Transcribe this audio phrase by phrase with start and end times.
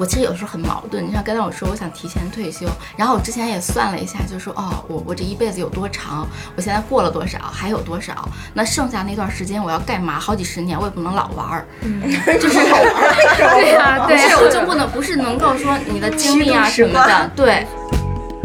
[0.00, 1.06] 我其实有时候很矛盾。
[1.06, 2.66] 你像刚才我说我想提前退休，
[2.96, 6.26] 然后我之前也算了一下，就说哦，我我这一辈子有多长？
[6.56, 7.38] 我现在过了多少？
[7.52, 8.26] 还有多少？
[8.54, 10.18] 那剩下那段时间我要干嘛？
[10.18, 12.00] 好几十年我也不能老玩儿，嗯
[12.40, 13.14] 就是好玩儿。
[13.60, 17.66] 对呀，对，我就不能不是能够说你的精力啊什么的，对。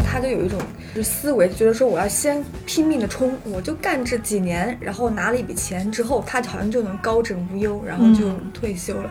[0.08, 0.58] 他就有一种
[0.94, 9.10] 就思维，觉得说我要先拼命的冲，我就干这几年，然后拿了一笔钱之后，他好像就能高枕无忧，然后就退休了。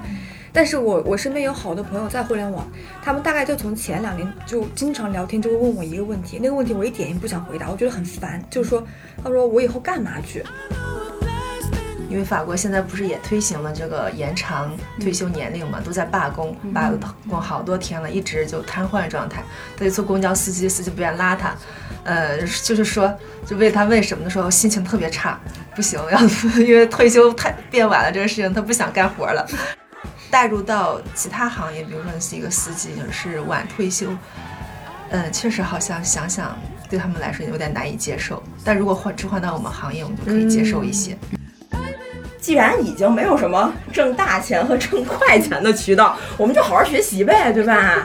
[0.55, 2.65] 但是我我身边有好多朋友在互联网，
[3.03, 8.81] 他们大概就从前两年就经常聊天，就会问我一个问题，那个问题我一点也不想回答，我觉得很烦，就是说，
[9.21, 10.41] 他说我以后干嘛去？
[12.09, 16.89] 因为法国现在不是也推行了这个延长退休年龄嘛，都在罢工，罢
[17.29, 19.43] 工好多天了，一直就瘫痪状态。
[19.75, 21.53] 他就坐公交司机，司机不愿拉他，
[22.05, 23.13] 呃，就是说，
[23.45, 25.37] 就为他问什么的时候，心情特别差，
[25.75, 26.19] 不行，要
[26.63, 29.45] 因为退休太变晚了这个事情，他不想干活了。
[30.35, 34.09] 带入到其他行业，比如说你是一个司机，就是晚退休，
[35.09, 38.43] 嗯，确实好像想想对他们来说有点难以接受。
[38.61, 41.17] 但如果换置换到我们行业，我们就可以接受一些。
[42.37, 48.03] 既然已经没有什么挣大钱和挣快钱的渠道，我们就好好学习呗，对吧？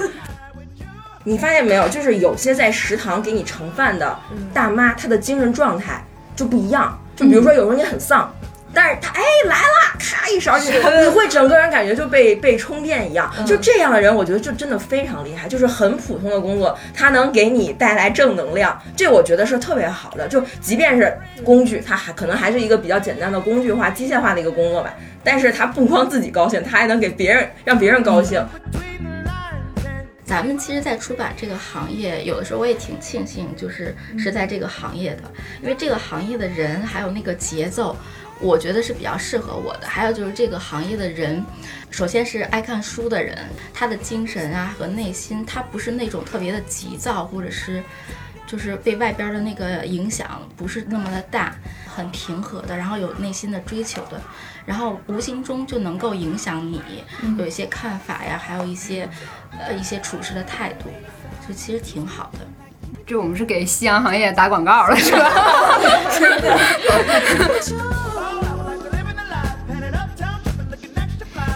[1.27, 4.17] 你发现没有，就是有些在食堂给你盛饭的
[4.55, 6.01] 大妈，她的精神状态
[6.37, 6.97] 就不一样。
[7.17, 8.33] 就比如说，有时候你很丧。
[8.73, 13.31] 但是他哎来了，咔一勺，你你会整个人感觉就被被充电一样。
[13.45, 15.49] 就这样的人，我觉得就真的非常厉害。
[15.49, 20.29] 就是很普通的工作，他能给你带来正能量，这我觉得是特别好的。
[20.29, 21.13] 就即便是
[21.45, 24.95] 工具，他还可能还是一个比较简单的工具化、机械化的一个工作吧。
[25.25, 28.41] 但是他不光自己高兴，他还能给别人让别人高兴。
[30.31, 35.23] 咱们其实，在出版这个行业，有的时候我也挺庆幸，就是是在这个行业的，
[35.61, 37.97] 因为这个行业的人还有那个节奏。
[38.39, 39.89] 我觉得是比较适合我的。
[39.89, 41.45] 还有就是这个行业的人，
[41.91, 43.37] 首先是爱看书的人，
[43.75, 47.83] 他的精神啊和内心，他不是那种特别的急躁，或者是
[48.47, 51.55] 就是被外边的那个影响不是那么的大，
[51.87, 54.19] 很平和的，然后有内心的追求的，
[54.65, 56.81] 然后无形中就能够影响你
[57.37, 59.07] 有一些看法呀，还有一些
[59.59, 60.91] 呃一些处事的态度，
[61.47, 62.41] 就其实挺好的。
[63.07, 65.31] 这我们是给夕阳行业打广告了，是吧？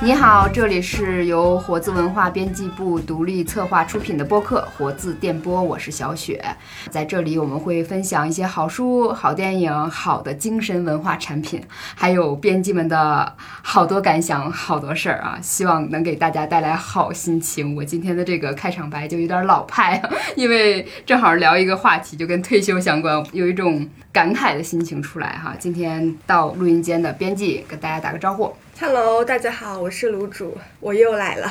[0.04, 6.44] 你好，这里是由活字文化编辑部独立策划出品的播客《活字电波》，我是小雪。
[6.90, 11.62] 在这里，我们会分享一些好书、好电影、好的精神文化产品，
[11.94, 15.38] 还有编辑们的好多感想、好多事儿啊！
[15.40, 17.74] 希望能给大家带来好心情。
[17.74, 20.02] 我今天的这个开场白就有点老派，
[20.36, 25.54] 因为正好聊一个话题，就跟退休相关，有一种感慨的心情出来哈。
[25.58, 28.54] 今天到录音间的编辑跟大家打个招呼。
[28.80, 31.48] Hello，大家好，我是卤煮，我又来了。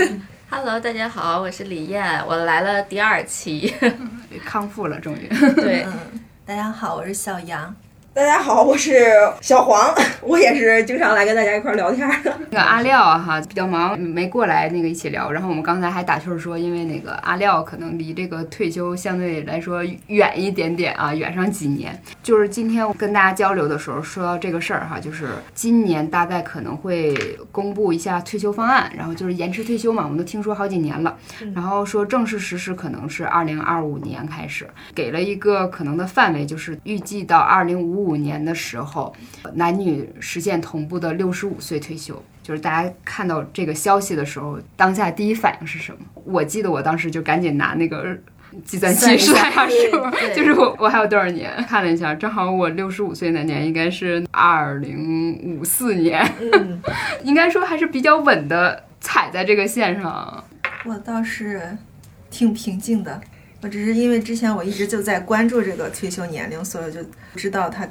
[0.48, 3.74] Hello，大家好，我是李艳，我来了第二期，
[4.42, 5.28] 康复了，终于。
[5.56, 5.86] 对，
[6.46, 7.74] 大家好，我是小杨。
[8.14, 8.92] 大家好，我是
[9.40, 9.90] 小黄，
[10.20, 12.30] 我也是经常来跟大家一块聊天的。
[12.50, 15.32] 那个阿廖哈比较忙，没过来那个一起聊。
[15.32, 21.98] 然后我们刚才还打趣说，因为那个阿廖可能离这个退休相对来说远一点点啊，远上几年。
[22.22, 27.16] 就是今天我跟大家交流的时候说到这个事儿哈，就是今年大概可能会
[27.50, 31.16] 公布一下退休方案，然后就是延迟退休嘛，我们都听说好几年了。
[31.54, 38.01] 然后说正式实施可能是二零二五年开始，给了一个可能的范围，就是预计到二零五。
[38.02, 39.14] 五年的时候，
[39.54, 45.98] 男女实现同步的六十五岁退休，就是大家看到这个消息的时候，当下第一反应是什么？
[46.24, 48.16] 我记得我当时就赶紧拿那个
[48.64, 51.50] 计算器算一下数，就是我我还有多少年？
[51.68, 56.26] 看了一下，正好我六十五岁那年应该是二零五四年，
[57.24, 60.44] 应该说还是比较稳的踩在这个线上。
[60.84, 61.76] 我倒是
[62.30, 63.20] 挺平静的。
[63.62, 67.00] 我只是因为之前我一直就在关注这个退休年龄，所以就
[67.36, 67.88] 知道它，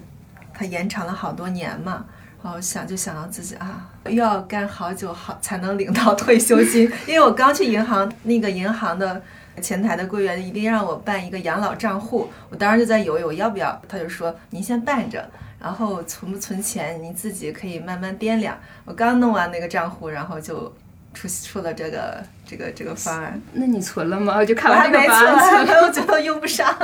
[0.54, 2.06] 它延长了好多年嘛。
[2.44, 6.92] 然后想就想到自己啊，又要干好久好才能领到 退休金。
[7.08, 9.22] 因为我刚去银行，那个银行的
[9.62, 13.82] 前台的柜员一定让我办一个养老账户，我当时就在犹豫我要不要。
[13.88, 15.26] 他就说您先办着，
[15.58, 18.58] 然后存不存钱您自己可以慢慢掂量。
[18.84, 20.74] 我刚弄完那个账户，然后就。
[21.14, 24.44] 出出了这个这个这个方案，那你存了吗？
[24.44, 26.76] 就看完这个方案， 我觉得用不上，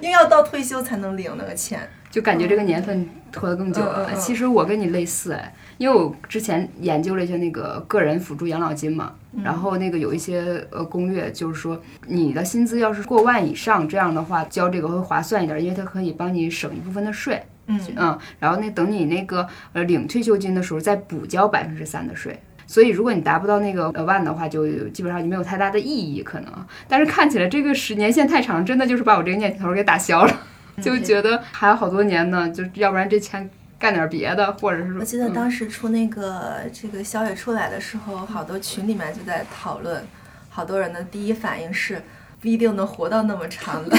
[0.00, 4.12] 因为要到退休才能领那个钱， 就感觉这个年份拖得更久了。
[4.14, 9.14] 其实我跟你类似哎，因为我之前研究了一下那个个人辅助养老金嘛，
[9.44, 17.42] 然后那个有一些呃攻略，就是说你的薪资要是过万以上，这样的话交这个会划算一点，因为它可以帮你省一部分的税。
[17.68, 22.40] 嗯嗯，然后那等你那个呃领退休金的时候再补交百分之三的税。
[22.66, 26.52] 所以如果你达不到那个呃万的话，就基本上就没有太大的意义可能。
[26.88, 30.40] 但是看起来这个时年限太长，真的就是把我这个念头给打消了，
[30.82, 33.48] 就觉得还有好多年呢，就要不然这钱
[33.78, 40.02] 干点别的，或者是说，我记得嗯当时出那个这个消息出来的时候，好多群里面就在讨论，
[40.48, 42.02] 好多人的第一反应是
[42.40, 43.96] 不一定能活到那么长的。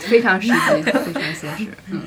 [0.00, 1.66] 非常实际， 非常现实。
[1.90, 2.00] 嗯，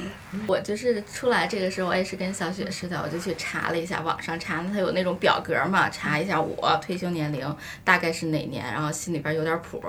[0.48, 9.82] 我就是出来这个时候，我也是跟小雪似的，我就去查了一下网上查，它有那种表格嘛，查一下我退休年龄大概是哪年，然后心里边有点谱，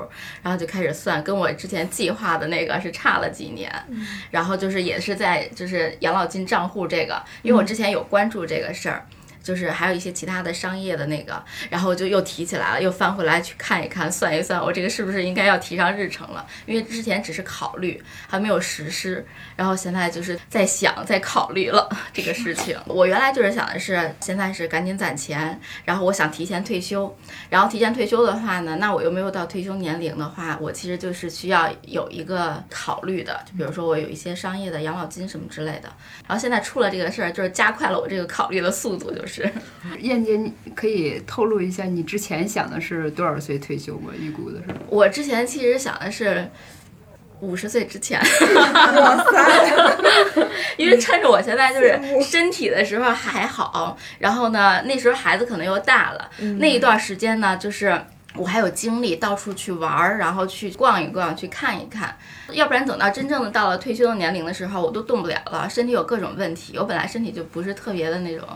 [0.42, 3.72] 然后就开始算，跟我之前计划的那个是差了几年，
[4.30, 9.06] 然后就是也是在就是养老金账户这个，因为我之前有关注这个事儿。
[9.44, 16.44] 就是还有一些其他的商业的那个，然后就又提起来了，又翻回来去看一看，算一算，我这个是不是应该要提上日程了？
[16.64, 19.24] 因为之前只是考虑，还没有实施，
[19.54, 22.74] 然后现在就是在想、在考虑了这个事情。
[22.86, 27.14] 我原来就是想的是，现在是赶紧攒钱，然后我想提前退休，
[27.50, 35.92] 然后提前退休的话呢，那我又没有到退休年龄的话，我其实就是需要有一个考虑的，就比如说我有一些商业的养老金什么之类的。
[36.26, 39.33] 然后现在出了这个事儿，就是加快了我这个考虑的速度，就是。
[40.00, 44.12] 燕姐，你可以透露一下你之前想的是多少岁退休吗？
[44.18, 44.66] 预估的是？
[44.88, 46.48] 我之前其实想的是
[47.40, 48.20] 五十岁之前，
[50.76, 58.00] 因为趁着我现在就是身体的时候还好，然后呢，那时候孩子可能又大了，那一段时间呢，就是
[58.36, 62.16] 我还有精力到处去玩儿，然后去逛一逛，去看一看。
[62.52, 66.76] 要不然等到真正的到了退休的年龄的时候，我都动不了了，身体有各种问题。
[66.78, 68.46] 我本来身体就不是特别的那种，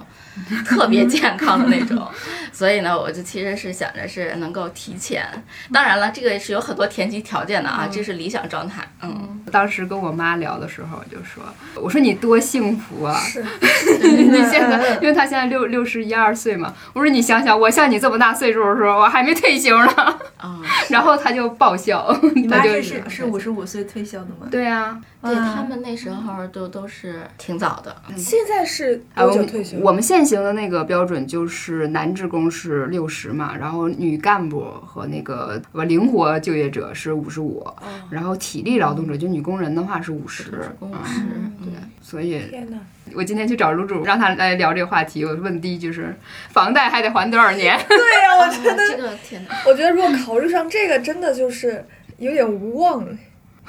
[0.66, 2.06] 特别健康的那种，
[2.52, 5.26] 所以呢，我就其实是想着是能够提前。
[5.72, 8.86] 当然了，这个是有很多前提条件的啊，这是理想状态。
[9.02, 11.42] 嗯，当时跟我妈聊的时候就说
[11.80, 13.18] ：“我说你多幸福啊！
[13.18, 13.42] 是
[14.02, 19.92] 你现在， 因为她现在六六十一二岁嘛，我说你想想，我像你这么大岁数的时候，我还没退休呢。
[20.36, 20.60] 啊、
[20.90, 24.48] 然后她就爆笑，你妈她就是是是五十五岁退休的吗？
[24.50, 27.94] 对啊，对他们那时候都都是挺早的。
[28.16, 29.76] 现在是啊，我们多久退休？
[29.78, 37.66] 我们现行的那个标准就是男职工是六十嘛，然后女干部和那个呃灵活就业者是五十五，
[38.10, 40.44] 然后体力劳动者就女工人的话是五十，
[40.78, 41.20] 公啊时，
[41.62, 42.78] 对，所以天哪！
[43.14, 45.24] 我今天去找卢主，让他来聊这个话题。
[45.24, 46.14] 我问第一句是
[46.50, 47.74] 房贷还得还多少年？
[47.88, 49.54] 对呀、我觉啊得，这个天哪！
[49.66, 51.82] 我觉得如果考虑上这个，真的就是
[52.18, 53.06] 有点无望。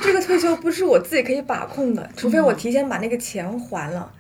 [0.02, 4.12] 这个退休不是我自己可以把控的，除非我提前把那个钱还了。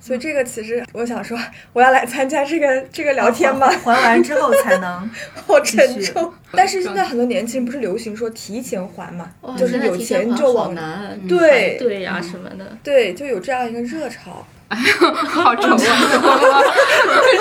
[0.00, 1.36] 所以这个其实我想说，
[1.72, 5.10] 我要来参加这个这个聊天吧，还完之后才能。
[5.46, 6.32] 好沉重。
[6.52, 12.78] 但是现在很多年轻人不是流行说提前还嘛，哇就是有钱就往难，对排队呀什么的。
[12.82, 14.46] 对，就有这样一个热潮。
[14.70, 15.78] 好愁啊！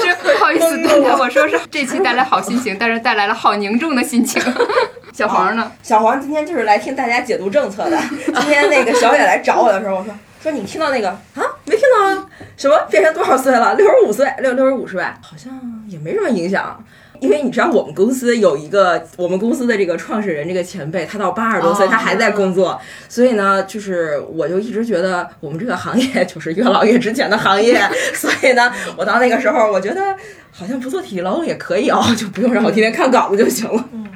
[0.02, 4.42] 是不好意思，大家，我说是这期带来好心情，但是带来了好凝重的心情。
[5.18, 5.72] 小黄呢？
[5.82, 7.98] 小黄今天就是来听大家解读政策的。
[8.24, 11.42] 今天那个小野来找我的时候，我说说你听到那个啊？
[11.66, 12.30] 没听到啊？
[12.56, 13.74] 什么变成多少岁了？
[13.74, 15.18] 六十五岁，六六十五是吧？
[15.24, 15.52] 好像
[15.88, 16.80] 也没什么影响。
[17.20, 22.80] 因为你知道，我们公司有一个我们公司的这个创始人，这个前辈，他到八十多岁，哦他还在工作，
[23.10, 27.80] 所以呢，就是我就一直觉得我们这个行业就是越老越值钱的行业，
[28.14, 30.02] 所以呢，我到那个时候，我觉得
[30.52, 34.08] 好像不做体力劳动也可以哦，就不用让我天天看稿子就行了， 嗯，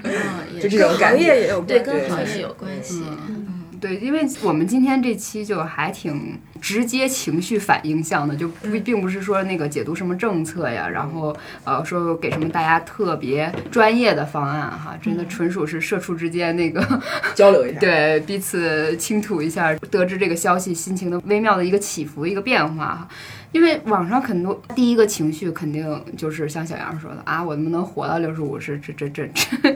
[0.56, 1.26] 也就这种感觉。
[1.26, 3.04] 行业也有对，关跟行业有关系。
[3.08, 3.41] 嗯
[3.82, 16.80] 对，因为我们今天这期就还挺直接情绪反应向的，就不并不是说那个解读什么政策呀，然后呃说给什么大家特别专业的方案哈，真的纯属是社畜之间那个
[17.34, 17.80] 交流一下。
[17.80, 23.08] 对彼此倾吐一下，得知这个消息心情的微妙的一个起伏一个变化哈。
[23.52, 29.28] 因为网上很多第一个情绪肯定就是像小杨说的啊，我能不能活到六十五是这这这
[29.64, 29.76] 这，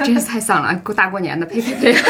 [0.04, 0.74] 真是太丧了！
[0.82, 1.94] 过大过年的，呸呸呸！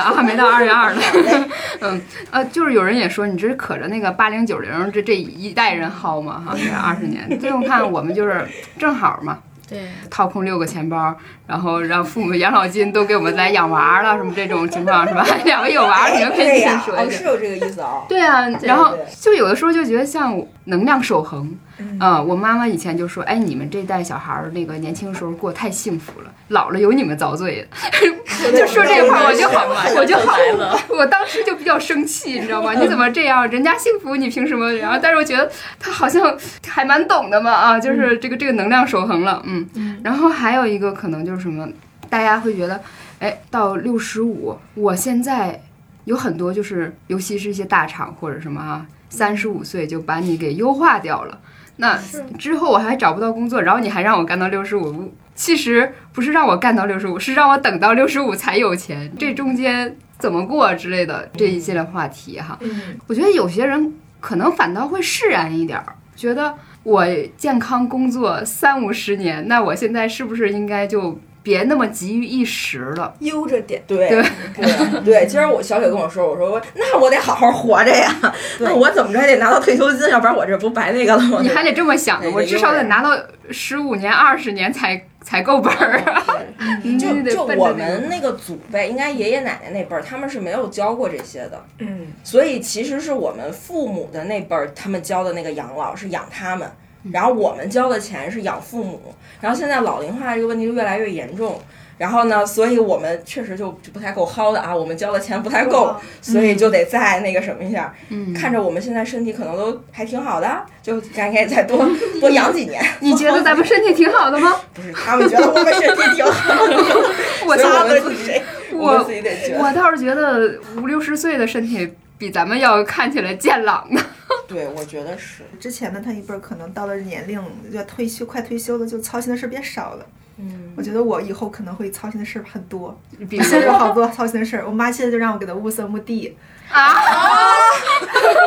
[0.00, 1.00] 啊， 没到 二月二呢。
[1.80, 2.00] 嗯
[2.30, 7.28] 呃，就是有人也说，你这是可着那个八零九零这这一代人薅嘛哈，这二十年。
[7.40, 8.46] 这种看我们就是
[8.78, 9.38] 正好嘛，
[9.68, 11.14] 对，掏空六个钱包，
[11.46, 15.24] 然后让父母养老金都给我们来养娃了，什么这种情况是吧？
[15.44, 17.16] 两个有娃，你们可以对呀，哦，说一下。
[17.18, 18.04] 是有这个意思哦。
[18.08, 20.36] 对啊，然后就有的时候就觉得像
[20.68, 32.74] 能量守恒，嗯、我妈妈以前就说，哎，你们这代小孩儿那个年轻时候过太幸福了，老了有你们遭罪的， 就说这话我就好，我就好了，我当时就比较生气，你知道吗？
[32.74, 33.48] 你怎么这样？
[33.48, 34.70] 人家幸福，你凭什么？
[34.74, 41.66] 然后，但是我觉得他好像还蛮懂的嘛，啊，就是这个这个能量守恒了，嗯，然后还有一个可能就是什么，
[42.10, 42.80] 大家会觉得，
[43.20, 45.62] 哎，到六十五，我现在
[46.04, 51.40] 有很多就是，尤其是一些大厂或者什么啊，三十五岁就把你给优化掉了。
[51.76, 51.96] 那
[52.38, 59.12] 之后我还找不到工作，然后你还让我干到六十五，其实不是让我干到六十五，是让我等到六十五才有钱。
[59.16, 73.14] 这中间怎么过之类的这一系列话题哈，嗯，我觉得有些人可能反倒会释然一点儿，觉得我健康工作三五十年，那我现在是不是应该就别那么急于一时了？
[73.20, 73.82] 悠着点。
[73.86, 74.22] 对对。
[74.54, 78.14] 对对，今儿我小雪跟我说，我说那我得好好活着呀，
[78.60, 81.38] 那我怎么着也得拿到退休金，要不然我这不白那个了吗？
[81.40, 83.10] 你还得这么想，我至少得拿到
[83.50, 85.98] 十五年、二十年才才够本儿。
[86.00, 86.22] 啊！
[86.84, 96.70] 你就就我们那个祖辈，应该爷爷奶奶那辈儿，他们是没有教过这些的，嗯，所以其实是我们父母的那辈儿，他们交的那个养老是养他们，
[97.12, 101.60] 然后我们交的钱是养父母，然后现在老龄化这个问题就越来越严重。
[101.96, 107.92] 然后呢，所以我们确实就就不太够薅的啊，我们交的钱不太够，所以就得再那个什么一下。
[108.10, 111.84] 嗯，看着我们现在身体可能都还挺好的，就该该再多
[112.20, 112.80] 多养几年。
[113.00, 114.54] 你觉得咱们身体挺好的吗？
[114.72, 116.76] 不是他们觉得我们身体挺好的，
[117.44, 118.40] 我所以我们自己，
[118.72, 119.58] 我自己得觉得。
[119.60, 124.00] 我倒是觉得五六十岁的身体比咱们要看起来健朗呢。
[124.46, 125.42] 对，我觉得是。
[125.60, 130.06] 之前的他一辈儿可能到了年龄要退休，快退休了，就操心的事儿变少了。
[130.38, 132.96] 嗯，我觉得我以后可能会操心的事儿很多，
[133.28, 134.64] 比如现在有好多操心的事儿。
[134.64, 136.36] 我妈现在就让我给她物色墓地，
[136.70, 136.94] 啊，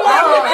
[0.05, 0.45] 然后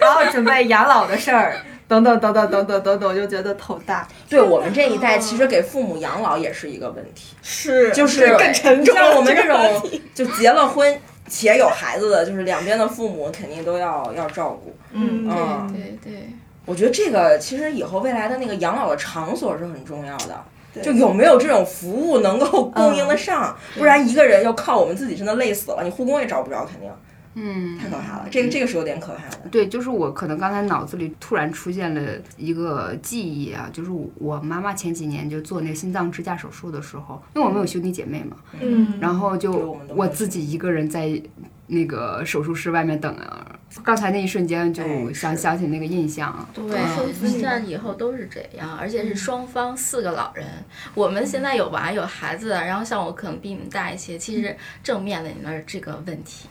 [0.00, 1.56] 然后准备养老的事儿，
[1.86, 4.06] 等等等等等等等等，我就觉得头大。
[4.28, 8.94] 对我们这一代，其实给父母养老也是一个问题，是就是更沉重。
[8.94, 14.76] 像我们这种就结了婚且有孩子的，就是两边的父母肯定都要要照顾。
[14.92, 16.28] 嗯嗯，对对，
[16.66, 20.38] 我觉得这个其实以后未来的那个养老的场所是很重要的。
[20.82, 26.88] 就有没有这种服务能够供应得上，不然一个人要靠我们自己真的累死了，你护工也找不着，肯定
[27.34, 28.28] 嗯，太可怕了。
[28.30, 29.48] 这个这个是有点可怕的。
[29.50, 32.00] 对，就是我可能刚才脑子里突然出现了
[32.36, 41.22] 一个记忆啊，就是我妈妈前几年就做那个心脏支架手术的时候，因为我们有兄弟姐妹嘛，嗯，然后就我自己一个人在
[41.68, 43.56] 那个手术室外面等啊。
[43.84, 46.96] 刚才那一瞬间就哎想想起那个印象啊，对，嗯。
[46.96, 50.46] 手术现在以后都是这样，而且是双方四个老人。
[50.94, 56.48] 我们现在有娃有孩子，然后像我可能比你们大一些，其实正面临着这个问题，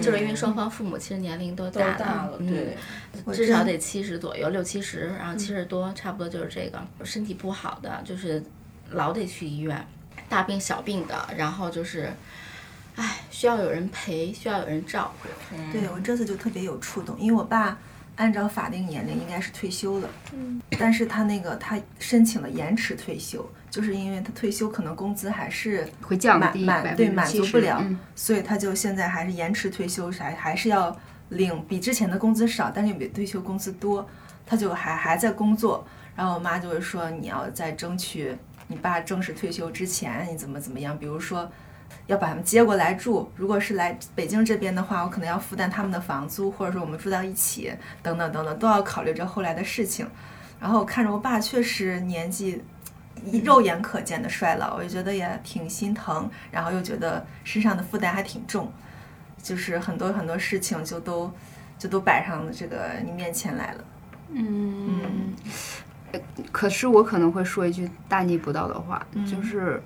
[0.00, 2.74] 就是因为双方父母其实年龄都都大大了，嗯
[3.26, 6.82] 对，至少得七十左右，六七十，然后七十多，差不多就是这个。
[7.04, 8.42] 身体不好的，就是
[8.90, 9.86] 老得去医院，
[10.28, 12.10] 大病小病的，然后就是，
[12.96, 15.56] 唉，需要有人陪，需要有人照顾。
[15.72, 17.78] 对我这次就特别有触动，因为我爸
[18.16, 30.94] 按照法定年龄应该是退休了，嗯，但是他那个他申请了延迟退休，就是因为他退休可能工资还是会降满低满对百分之七十，满足不了嗯，所以他就现在还是延迟退休，还还是要
[31.30, 34.06] 领比之前的工资少，但是比退休工资多，
[34.44, 35.86] 他就还还在工作。
[36.14, 38.36] 然后我妈就会说，你要在争取
[38.68, 41.50] 你爸正式退休之前，你怎么怎么样，比如说。
[42.06, 47.72] 要把他们接过来住，如果是来北京这边的话，我可能要负担他们的房租，或者说我们住到一起，
[48.02, 50.06] 等等等等，都要考虑着后来的事情。
[50.60, 52.62] 然后我看着我爸确实年纪
[53.44, 58.72] 肉眼可见的衰老，我就觉得也挺心疼，然后又觉得身上的负担还挺重，
[59.42, 61.32] 就是很多很多事情就都
[61.78, 63.84] 就都摆上这个你面前来了。
[64.30, 65.34] 嗯，
[66.50, 69.82] 可是我可能会说一句大逆不道的话，嗯就是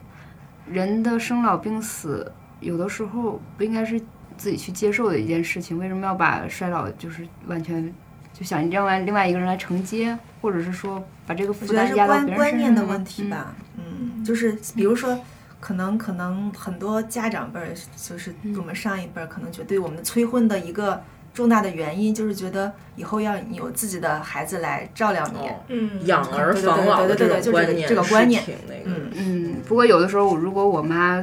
[0.71, 2.31] 人的生老病死，
[2.61, 4.01] 有的时候不应该是
[4.37, 7.93] 自己去接受的一件事情，为什么要把衰老就是完全
[8.33, 13.29] 就想另外另外一个人来承接，或者是说把这个负我觉得是担压到观别人身观念的问题？
[13.29, 15.19] 吧，嗯，就是比如说。
[15.59, 21.03] 可能可能很多家长辈儿，就是我们上一辈儿，可能觉得对我们催婚的一个
[21.37, 25.51] 重大的原因，就是觉得以后要有自己的孩子来照料你。
[25.69, 28.81] 嗯，养儿防老的对对对对对这种观念，这个观念挺那个。
[28.87, 31.23] 嗯，嗯，不过有的时候，如果我妈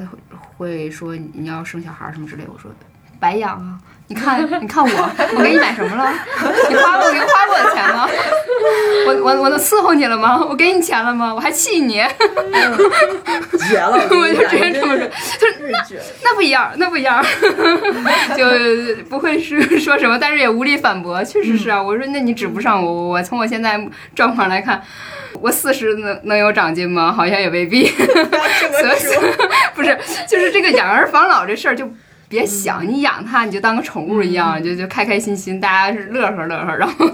[0.56, 2.70] 会说你要生小孩儿什么之类，我说
[3.20, 3.82] 白养啊！
[4.08, 6.14] 你看，你看我，我给你买什么了？
[6.70, 8.08] 你花过，你花过我钱吗？
[9.08, 10.46] 我我我都伺候你了吗？
[10.48, 11.34] 我给你钱了吗？
[11.34, 12.04] 我还气你？
[13.70, 13.98] 绝了！
[14.12, 15.08] 我就直接这么说，
[15.40, 16.02] 就是。
[16.22, 17.24] 那不一样，那不一样，
[18.38, 18.46] 就
[19.10, 21.24] 不会是 说什么，但是也无力反驳。
[21.24, 23.80] 确实是啊，我说那你指不上我，我从我现在
[24.14, 24.84] 状况来看，
[25.40, 27.12] 我四十能能有长进吗？
[27.12, 27.88] 好像也未必。
[27.88, 29.20] 所以
[29.74, 31.90] 不是，就是这个养儿防老这事儿就。
[32.34, 36.76] 别想，你养它，你就当个宠物一样，就就开开心心，大家是乐呵乐呵。
[36.76, 37.08] 然后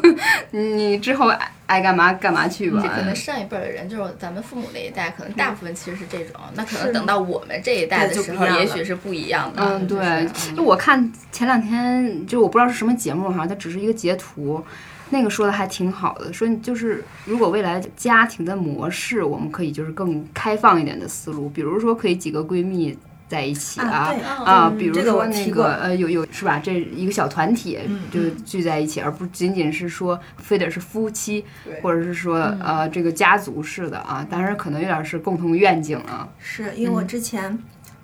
[0.51, 1.29] 你之后
[1.65, 2.87] 爱干嘛干嘛去吧这。
[2.87, 6.39] 可能上一辈儿的人，就是咱们父母那一代，可能大部分其实是这种。
[6.55, 9.61] 那可能等到我们这一代的时候，也许是不一样的。
[9.61, 14.63] 嗯，对，就我看前两天，就我不知道是什么节目哈，它只是一个截图，
[15.09, 22.97] 那个说的还挺好的，说就是如果未来家庭的模式，我们可以就是更开放一点的思路，比如说可以几个闺蜜
[23.29, 26.59] 在一起啊对啊，比如说那个呃有有是吧？
[26.59, 27.79] 这一个小团体
[28.11, 31.45] 就聚在一起，而不仅仅是说非得是夫妻，
[31.81, 36.27] 或者是说呃这个家族式的啊，当然可能有点是共同愿景啊。
[36.39, 37.57] 是因为我之前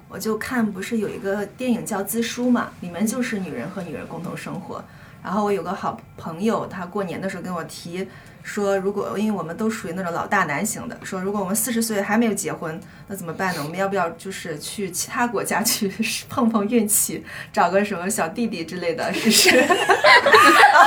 [0.08, 4.84] 我就看不是有一个电影叫《自书》嘛，里面就是女人和女人共同生活。
[5.24, 8.08] 然后我有个好朋友，他过年的时候跟我提
[8.46, 13.62] 说，如果因为我们都属于那种老大难型的，说如果我们四十岁还没有结婚，那怎么办呢？
[13.64, 15.92] 我们要不要就是去其他国家去
[16.30, 19.50] 碰碰运气，找个什么小弟弟之类的试试？
[19.58, 19.68] 然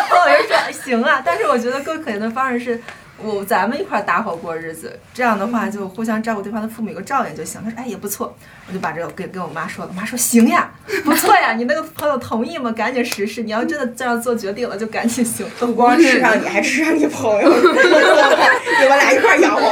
[0.08, 2.80] 后我就说行啊，但是我觉得更可怜的方式是。
[3.20, 7.60] 我咱们一块儿搭伙过日子，这样的话就互相照顾对方的父母，有个照应就行。
[7.64, 8.37] 他说，哎，也不错，
[8.68, 9.90] 我就把这个给跟我妈说了。
[9.92, 10.70] 我妈说，行呀，
[11.04, 12.70] 不错呀，你那个朋友同意吗？
[12.70, 13.42] 赶紧实施。
[13.42, 15.68] 你要真的这样做决定了，就赶紧行动。
[15.68, 19.68] 不光吃上你，还吃上你朋友，你们俩一块儿养我。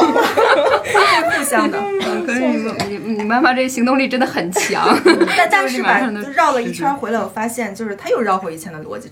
[1.37, 1.79] 互相的。
[2.27, 4.99] 可是你你你妈妈这行动力真的很强，
[5.37, 9.09] 但但是吧，就就绕了一圈回来，我发现就是他又绕回以前的逻辑，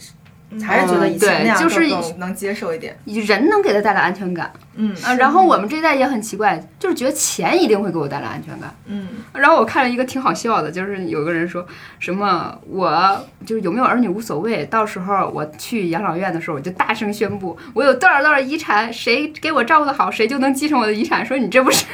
[0.62, 2.96] 还是觉得以前那样对就是能接受一点。
[3.04, 5.14] 人能给他带来安全感嗯啊。
[5.14, 8.74] 然后我们这一代也很奇怪，就是觉得钱一定会给我带来安全感。
[8.86, 11.66] 嗯，然后我看了一个挺好笑的，就是有个人说
[11.98, 21.24] 什么我就是有没有儿女无所谓，到时候我去养老院的时候，我就大声宣布我有多少多少遗产，谁给我照顾的好，谁就能继承我的遗产。
[21.24, 21.84] 说你这不是。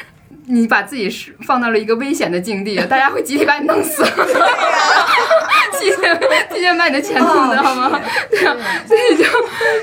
[0.46, 4.02] 你把自己是放到了一个危险的境地，大家会集体把你弄死，
[5.78, 6.20] 提前
[6.52, 8.00] 提前把你的钱弄掉吗？
[8.30, 8.56] 对啊，
[8.86, 9.24] 所以就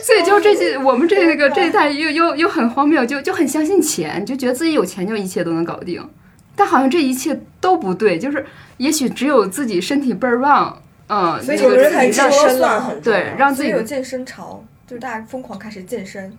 [0.02, 6.08] 所以就这些，我们这个这一代又又又很荒谬，就就很相信钱，就觉得自己有钱就一切都能搞定。
[6.56, 8.46] 但好像这一切都不对，就是
[8.78, 16.36] 也许只有自己身体倍儿旺，嗯，所以那个有人很自己让健身了算很对，让自己有健身潮，就是大家疯狂开始健身。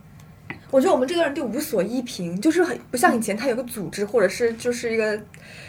[0.70, 5.18] 我觉得我们这个人就无所依凭，就是很不像以前，他有个组织，或者是就是一个，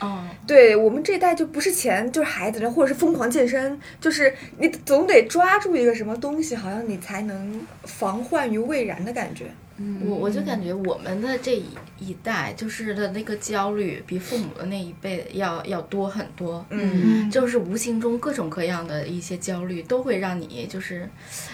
[0.02, 9.46] 哦，对我们这一代就不是钱就是孩子，或者是疯狂健身，就是你总得抓住一个什么东西，好像你才能防患于未然的感觉。
[10.06, 11.66] 我我就感觉我们的这一
[12.00, 16.66] 一代，就是的那个焦虑，比父母的那一辈要要多很多。
[16.70, 21.10] 嗯，就是无形中各种各样的一些焦虑，都会让你就是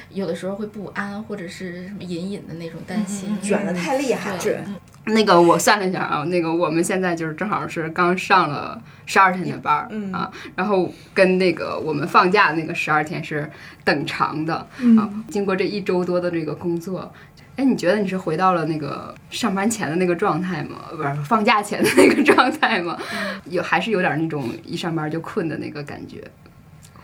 [0.10, 3.38] 有的时候会不安，或者是什么隐隐的那种担心。
[3.42, 4.60] 卷的太厉害了，对，
[5.06, 13.50] 那个我算了一下啊，那个我们现在就是正好是刚上了十二天的班儿、嗯啊，然后跟那个我们放假的那个十二天是
[13.84, 14.56] 等长的、
[14.98, 15.10] 啊。
[15.30, 17.14] 经过这一周多的这个工作，
[17.56, 20.90] 哎，你觉得你是回到了那个上班前的那个状态吗？
[20.92, 22.98] 不是放假前的那个状态吗？
[23.46, 26.24] 有还是有点那种一上班就困的那个感觉。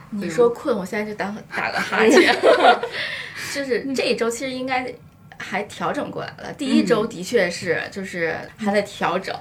[0.09, 2.35] 你说困，我现在就打 打个哈欠。
[3.55, 4.93] 就是这一周其实应该
[5.37, 6.53] 还调整过来了。
[6.53, 9.33] 第一周的确是就是还在调整，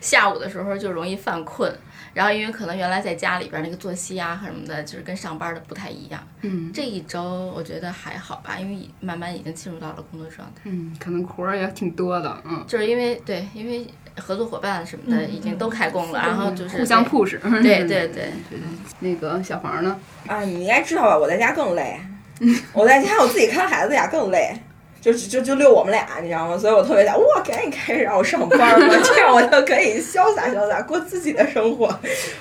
[0.00, 1.72] 下午的时候就容易犯困。
[2.16, 6.18] 然后因为可能原来在家里边那个作息啊什么的，就是跟上班的不太一样。
[6.40, 10.62] 嗯这一周我觉得还好吧，因为慢慢已经进入到了工作状态。
[10.64, 13.86] 嗯，可能活儿也挺多的，嗯，就是因为对，因为
[14.18, 17.38] 合作伙伴什么的已经都开工了，然后就是互相对 push。
[17.62, 18.32] 对对对，
[19.00, 20.00] 那个小黄呢？
[20.26, 21.18] 啊，你应该知道吧？
[21.18, 22.00] 我在家更累，
[22.72, 24.58] 我在家我自己看孩子呀更累，
[25.06, 26.58] 就就就遛我们俩，你知道吗？
[26.58, 31.86] 所以我特别想，哇，赶紧开始让我上班吧， 这样我就可以潇洒潇洒过自己的生活。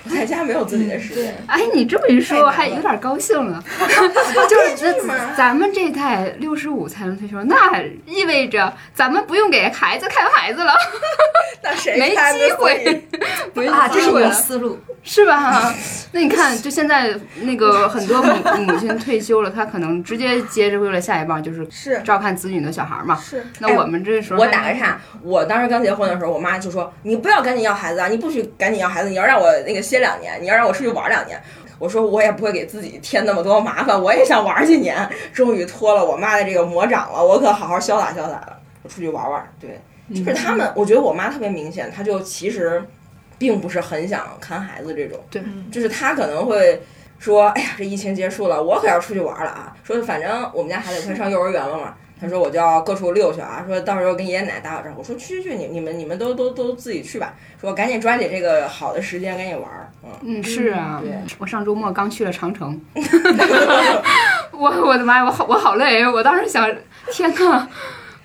[0.03, 1.35] 我在家没有自己的时间。
[1.45, 3.63] 哎，你这么一说，我还有点高兴了。
[4.49, 10.73] 就是咱咱们这代六十五才能退休，那意味着咱们不用给孩子看孩子了，
[11.61, 13.03] 那谁没机会，
[13.53, 14.79] 没啊，这是我的思路。
[15.07, 15.71] 是吧？
[16.13, 23.15] 那你看，就现在那个很多母母亲退休了，她可能直接接着为了下一棒，就是是照看子女的小孩嘛。
[23.15, 31.41] 是，那我们这时候我打个岔，我当时刚结婚的时候，我妈就说：“你不要赶紧要孩子啊，你不许赶紧要孩子，你要让我那个歇两年，你要让我出去玩两年。”
[31.77, 34.97] 我说我也不会给自己添那么多麻烦，我也想玩几年。
[35.33, 39.45] 终于脱了我妈的这个魔掌了，我可好好潇洒潇洒了，我出去玩玩。
[39.59, 39.81] 对，
[40.13, 42.81] 就是他们，我觉得我妈特别明显，她就其实
[43.37, 46.81] 并不是很想看孩子这种，对，就是她可能会。
[47.17, 49.73] 说，哎呀，这疫情结束了，我可要出去玩了啊！
[49.85, 54.99] 说反正我们家孩子快上幼儿园了嘛，他说我就要各处溜去啊，说到时候跟爷爷奶奶打好招呼。
[54.99, 57.33] 我说去去去，你你们你们都都都自己去吧。
[57.59, 60.09] 说赶紧抓紧这个好的时间赶紧玩儿，嗯。
[60.23, 62.79] 嗯，是啊对，我上周末刚去了长城，
[64.51, 66.69] 我我的妈呀，我好我好累，我当时想，
[67.11, 67.67] 天呐，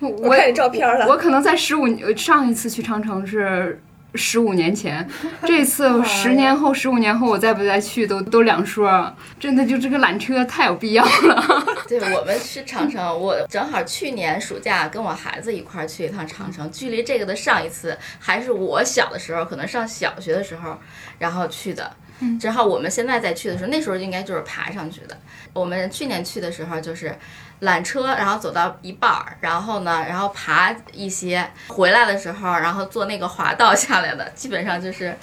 [0.00, 3.80] 我看你照片了我可能在十五上一次去长城是
[4.14, 5.08] 十五年前，
[5.46, 9.14] 这次十年后、十五年后我再不再去都都两说。
[9.38, 11.64] 真的就这个缆车太有必要了。
[11.88, 20.78] 对我们是长城，我正好去年暑假跟我孩子一块儿去一趟长城，距离这个的上一次还是我小的时候，可能上小学的时候，
[21.18, 21.90] 然后去的。
[22.38, 25.16] 正好我们现在再去的时候，那时候应该就是爬上去的。
[25.52, 27.16] 我们去年去的时候就是
[27.62, 35.16] 缆车，然后走到一半儿，然后呢，然后爬一些，回来的时候，然后坐那个滑道下来的，基本上就是。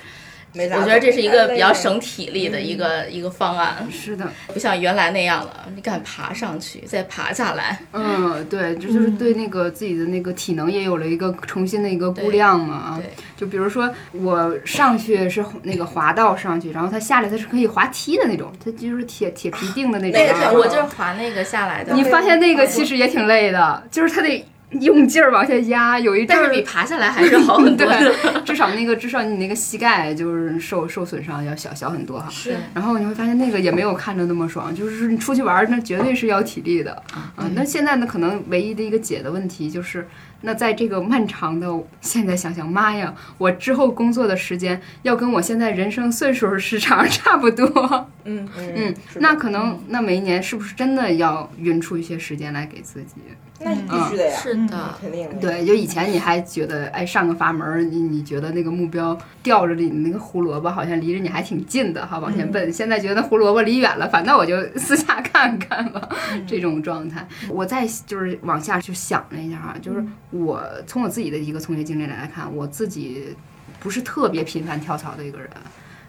[0.53, 7.79] 没咋我觉得这是一个比较省体力的一个、一个方案，是的，不像原来那样了，你敢爬上去，再爬下来。
[7.93, 13.01] 嗯，对，这就是对那个自己的那个体能也有了一个重新的一个估量嘛啊。
[13.35, 20.25] 就比如说我上去是那个滑道上去，然后它下来它是可以滑梯的那种，它就是铁铁皮定的那种啊。
[20.27, 27.97] 那个是我就是滑那个下来的，你发现那个其实也挺累的，就是它得用劲儿往下压，有一阵儿但是比爬下来还是好很多的。
[28.21, 32.27] 对，至少那个至少你那个膝盖就是受受损伤要小小很多哈。
[32.29, 37.49] 是然后你会发现那个也没有看着那么爽，就是你出去玩儿那绝对是要体力的啊。
[37.55, 40.05] 那现在呢，可能唯一的一个解的问题就是，
[40.41, 41.67] 那在这个漫长的，
[42.01, 48.09] 现在想想，妈呀，我之后工作的时间要跟我现在人生岁数时长差不多。
[48.25, 53.15] 嗯，嗯，那可能那每一年是不是真的要匀出一些时间来给自己？
[53.59, 55.35] 那是必须的呀，是的，肯定的。
[55.35, 62.71] 对，就以前你还觉得，哎，上个阀门儿，你你觉得那个目标吊着你那个胡萝卜好像离着你还挺近的哈，往前奔。
[62.71, 66.07] 现在觉得胡萝卜离远了，反倒我就私下看看吧，
[66.45, 67.27] 这种状态。
[67.49, 73.35] 我再就是往下去想了一下哈，就是我从我自己的一个从业经历来看，我自己
[73.79, 75.49] 不是特别频繁跳槽的一个人，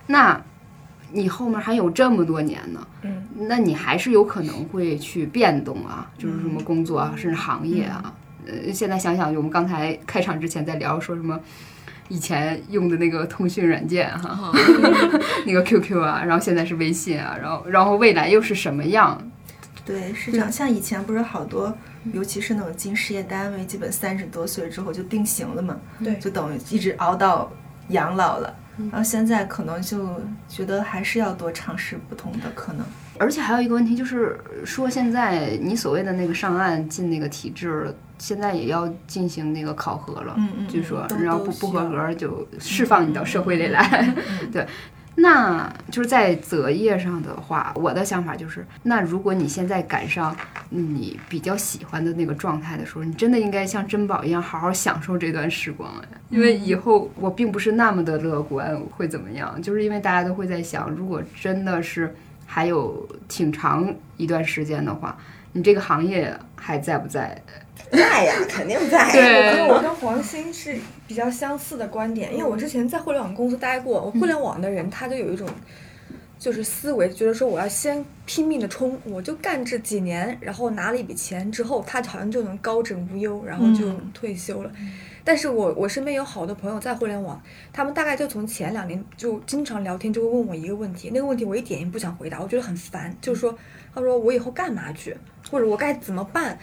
[0.07, 0.41] 那。
[1.13, 8.15] 你后面还有这么多年呢，嗯，那你还是有可能会去变动啊，就是什么工作啊，甚至行业啊。
[8.47, 11.39] 呃，现在想想，我们刚才开场之前在聊说什么，
[12.09, 14.53] 以前用的那个通讯软件哈，
[15.45, 19.21] 那个 QQ 啊，然后现在是微信啊，然后然后未来又是什么样？
[19.85, 20.51] 对，是这样。
[20.51, 21.75] 像以前不是好多，
[22.13, 27.51] 尤其是那种进事业单位，基本三十多岁之后就定型了嘛，对就等于一直熬到
[27.89, 28.55] 养老了。
[28.91, 32.85] 然后现在可能就觉得还是要多尝试不同的可能。
[33.19, 40.35] 而且还有一个问题就是说，现在你所谓的那个上岸进那个体制，现在也要进行那个考核了。
[40.37, 44.15] 嗯嗯据说都，然后不不合格就释放你到社会里来。
[44.53, 44.65] 对，
[45.21, 50.37] 那就是在择业上的话，我的想法就是，那如果你现在赶上
[50.69, 62.15] 你比较喜欢的那个状态的时候，你真的应该像珍宝一样好好享受这段时光哎，因为以后我并不是那么的乐观会怎么样，就是因为大家都会在想，如果真的是
[62.47, 65.19] 还有挺长一段时间的话，
[65.53, 67.37] 你这个行业还在不在？
[67.91, 69.11] 在呀，肯定在。
[69.11, 70.77] 对我跟黄鑫是
[71.09, 75.49] 比较相似的观点，因为我之前在互联网公司待过，我互联网的人他就有一种。
[76.39, 84.71] 就是思维，觉得说我要先拼命的冲，我就干这几年，然后拿了一笔钱之后，他好像就能高枕无忧，然后就嗯退休了。
[85.25, 87.43] 但是我我身边有好多朋友在互联网，
[87.73, 93.59] 他们大概就从前两年就经常聊天，就会问我一个问题，那个问题我一点也不想回答，我觉得很烦，就是说，
[93.93, 95.17] 他说我以后干嘛去，
[95.51, 96.57] 或者我该怎么办？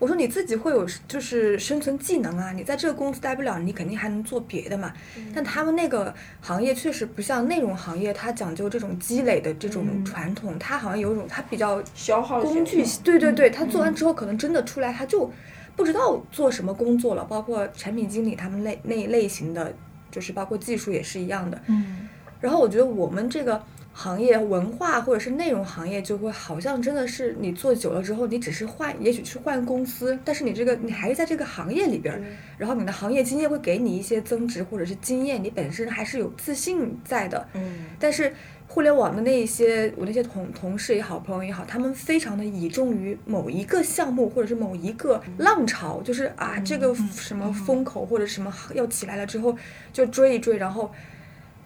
[0.00, 4.92] 我说你自己会有就是生存技能啊，你在这个公司待不了，你肯定还能做别的嘛。
[5.34, 15.30] 但他们那个行业确实不像内容行业，它讲究这种积累的这种传统，它好像有一种它比较消耗工具性，对对对，他做完之后可能真的出来他就
[15.76, 19.72] 不知道做什么工作了，包括产品经理他们类那一类型的，
[20.10, 21.60] 就是包括技术也是一样的。
[21.68, 22.08] 嗯
[22.40, 23.62] 然后我觉得我们这个
[24.02, 32.22] 行业文化或者是内容行业，就会好像真的是你做久了之后，你只是换，也许是换公司，但是你这个你还是在这个行业里边儿，
[32.56, 37.46] 然后你的行业经验会给你一些增值或者是经验，你本身还是有自信在的。
[37.52, 38.32] 嗯，但是
[38.66, 49.54] 互联网的那一些我那些同同事也好，朋友也好，他们非常的倚重于某一个项目或者是某一个浪潮，就是啊这个什么风口或者什么要起来了之后
[49.92, 50.90] 就追一追，然后。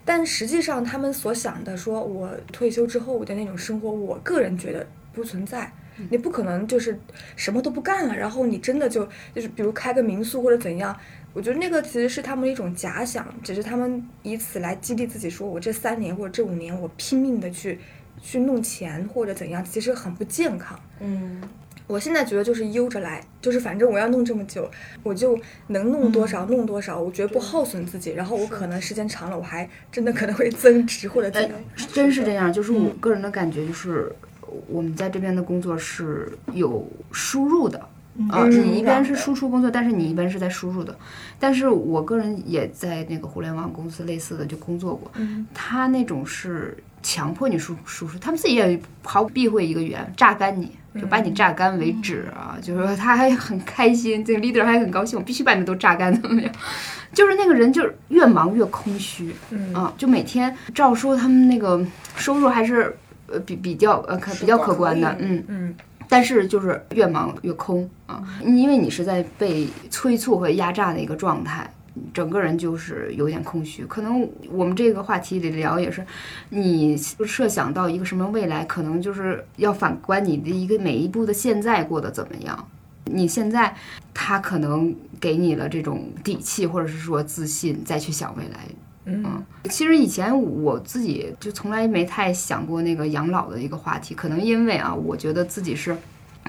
[0.04, 5.72] 但实际上，他们所想的说，我退休之后的那种生活，我个人觉得不存在。
[6.10, 6.98] 你不可能就是
[7.36, 10.96] 什么都不干了，然后你真的就就是比如开个民宿或者怎样。
[11.32, 17.78] 我觉得那个其实是他们的一种假想，只是他们以此来激励自己，说我这三年或者这五年我拼命的去
[18.20, 20.78] 去弄钱或者怎样，其实很不健康。
[20.98, 21.40] 嗯，
[21.86, 24.70] 我现在觉得就是悠着来，就是反正我要弄这么久，
[25.02, 28.12] 我就能弄多少弄多少，我绝不耗损自己。
[28.12, 31.50] 然后我可能时间长了，我还真的可能会增值或者怎样。
[31.92, 34.10] 真是这样，就是我个人的感觉就是，
[34.66, 37.78] 我们在这边的工作是有输入的，
[38.30, 40.96] 啊，嗯你一边是嗯输出工作，但是你一边是在输入的。
[41.38, 52.56] 但是我个人也在那个互联网公司类似的就工作过，嗯他那种是强迫你输输出，他们自己也毫不避讳一个语言，榨干你，就把你榨干为止啊。
[52.60, 56.52] 就是说他还很开心，这个 leader 还很高兴，我必须把你们都榨干，怎么样？
[57.12, 61.84] 就是那个人就是越忙越空虚，嗯啊，就每天照说他们那个
[62.16, 62.96] 收入还是
[63.28, 65.42] 呃比比较呃可比较可观的，嗯。
[65.48, 65.74] 嗯
[66.06, 71.68] 但是就是越忙越空啊，因为你是在被催促和压榨的一个状态，
[72.12, 73.84] 整个人就是有点空虚。
[73.86, 76.04] 可能我们这个话题里聊也是，
[76.50, 82.68] 你设想到一个什么未来，可能就是要反观你的一个每一步的现在过得怎么样。
[83.06, 83.74] 你现在，
[84.12, 88.60] 他可能给你了这种底气，或者是说自信，再去想未来。
[89.06, 95.96] 嗯其实以前我自己就从来没太想过那个养老的一个话题，可能因为啊，我觉得自己是。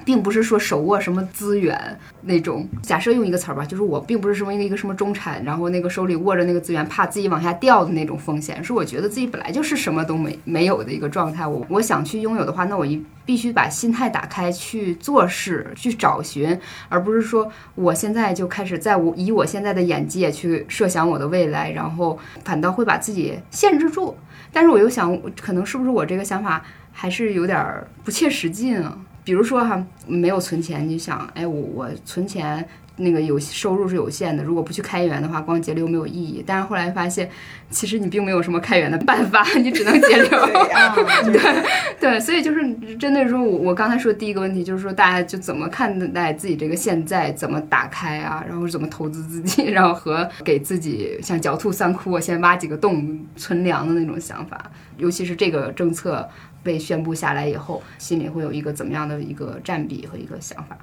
[0.06, 11.44] 并不是说手握什么资源那种，假设用一个词儿吧，就是我并不是什么一个什么中产，然后那个手里握着那个资源，怕自己往下掉的那种风险，是我觉得自己本来就是什么都没没有的一个状态。
[11.44, 16.56] 我我想去拥有的话，那我一必须把心态打开去做事，去找寻，
[16.88, 24.16] 而不是说我现在就开始在我以我现在的眼界去设想我的未来，然后反倒会把自己限制住。
[24.52, 28.96] 但是我又想，可能是不是我这个想法还是有点儿不切实际啊？
[29.26, 32.64] 比如说哈，没有存钱，你想，哎，我我存钱。
[32.96, 36.42] 那个有收入是有限的，如果不去开源的话，光节流没有意义。
[36.46, 37.28] 但是后来发现，
[37.70, 40.30] 其实你并没有什么开源的办法， 你只能节流。
[41.32, 41.64] 对
[42.00, 54.70] 对，所以就是针对说，我我刚才说第一个问题，就是说大家就怎么看待自己这个现在，怎么打开啊，然后怎么投资自己，然后和给自己像狡兔三窟，我先挖几个洞存粮的那种想法。
[54.96, 56.26] 尤其是这个政策
[56.62, 60.78] 被宣布下来以后，心里会有一个怎么样的一个占比和一个想法。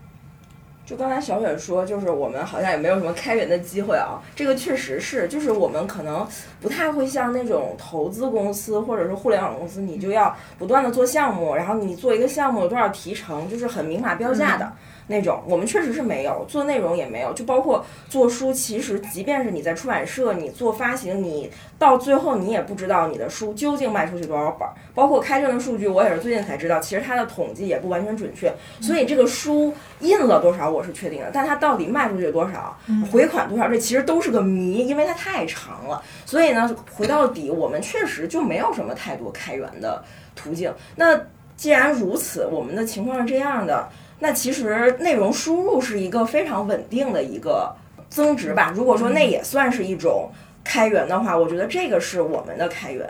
[0.86, 6.28] 就刚才小雪说，就是我们好像也没有什么开源的机会啊，这个确实是，就是我们可能
[6.60, 14.72] 不太会像那种投资公司或者是互联网公司，你就要不断的做项目，然后你做一个项目有多少提成，就是很明码标价的。
[15.08, 32.78] 那种我们确实是没有做内容也没有，就包括做书，其实即便是你在出版社，你做发行，你到最后你也不知道你的书究竟卖出去多少本儿，包括开卷的数据，我也是最近才知道，其实它的统计也不完全准确，所以这个书印了多少我是确定的，但它到底卖出去多少，
[33.12, 36.02] 回款多少，这其实都是个谜，因为它太长了。
[36.26, 40.02] 所以呢，回到底，我们确实就没有什么太多开源的
[40.36, 40.74] 途径。
[40.96, 41.20] 那
[41.58, 43.90] 既然如此，我们的情况是这样的。
[44.20, 47.76] 那其实内容输入是一个非常稳定的一个
[48.10, 48.74] 增值吧。
[48.76, 50.30] 如果说那也算是一种
[50.64, 53.08] 开源的话，我觉得这个是我们的开源。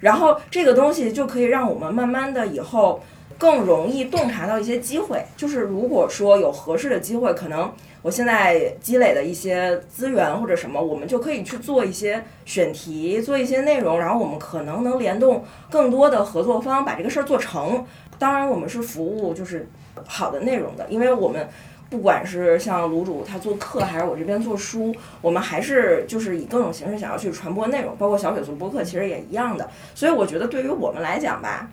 [0.00, 3.02] 然后这个东西就可以让我们慢慢的以后
[3.38, 5.24] 更容易洞察到一些机会。
[5.36, 17.84] 就是如果说有合适的机会，可能我现在积累的一些资源或者什么，我们就可以去做一些选题，做一些内容，然后我们可能能联动更多的合作方，把这个事儿做成。
[18.18, 19.68] 当然，我们是服务就是
[20.06, 21.48] 好的内容的，因为我们
[21.90, 29.68] 不管是像卤煮他做课，还是我这边做书，我们还是就是以各种形式想要去传播内容，包括小雪做播客其实也一样的。
[29.94, 31.68] 所以我觉得对于我们来讲吧，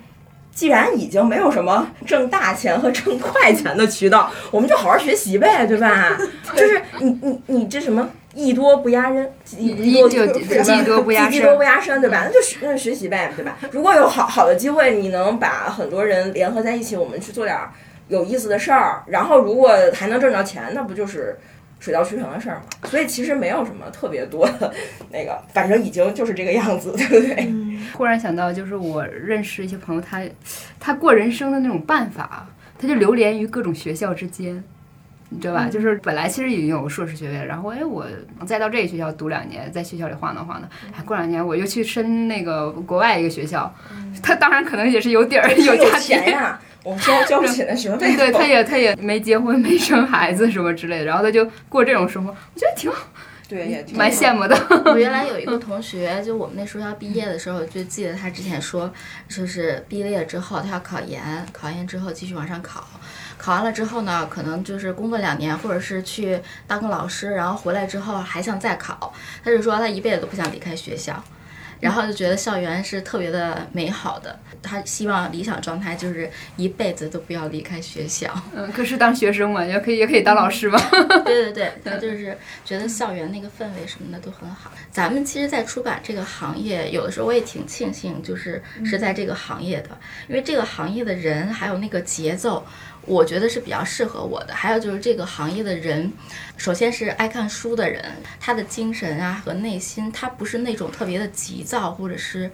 [0.54, 6.18] 既然已经没有什么挣大钱和挣快钱的渠道，我们就好好学习呗，对吧？
[6.56, 12.24] 就是你你你这什么艺多不压人，艺艺多就技多不压身技多不压身，对吧？
[12.26, 13.58] 那就学那就学习呗，对吧？
[13.72, 17.72] 如果有好好的机会，你能把很多人联合在一起，我们去做点儿
[18.12, 21.40] 有意思的事儿，然后如果还能挣着钱，那不就是
[21.80, 22.64] 水到渠成的事儿吗？
[22.84, 24.72] 所以其实没有什么特别多的
[25.12, 27.52] 那个， 反正已经就是这个样子，对不对？
[27.94, 30.22] 忽然想到，就是我认识一些朋友，他
[30.80, 32.48] 他过人生的那种办法，
[32.78, 34.64] 他就流连于各种学校之间。
[35.34, 35.70] 你知道吧？
[35.72, 38.06] 就是本来其实已经有硕士学位，然后哎，我
[38.46, 43.74] 再到这个学校读两年，在学校里晃荡晃荡，哎，过两年我又去申那个国外一个学校，
[44.22, 48.16] 他当然可能也是有底儿，有家庭钱呀，我们交交不起那学费。
[48.16, 53.08] 对对，他也他也没结婚，没生孩子什么之类的，然后他就过这种生活，我觉得挺好，
[53.48, 54.58] 对也挺蛮羡慕的。
[54.86, 58.92] 我原来有一个 同学，就我们那时候要毕业的时候，就记得他之前说，
[59.28, 62.88] 就是毕业之后他要考研，考研之后继续往上考，
[63.38, 69.14] 考完了之后呢，可能就是工作两年，或者是去当个老师，然后回来之后还想再考。
[69.44, 71.22] 他就说他一辈子都不想离开学校。
[71.82, 78.32] 然后就觉得校园是特别的美好的，他希望理想状态就是一辈子都不要离开学校。
[78.56, 80.80] 嗯，可是当学生嘛，也可以也可以当老师嘛。
[81.26, 84.72] 对对对，他就是觉得校园那个氛围什么的都很好。
[84.92, 89.90] 咱们其实，在出版这个行业，有的时候我也挺庆幸，就是是在这个行业的，
[90.28, 92.64] 因为这个行业的人还有那个节奏，
[93.06, 94.54] 我觉得是比较适合我的。
[94.54, 96.12] 还有就是这个行业的人，
[96.58, 98.04] 首先是爱看书的人，
[98.40, 102.52] 他的精神啊和内心，他不是那种特别的急躁，或者是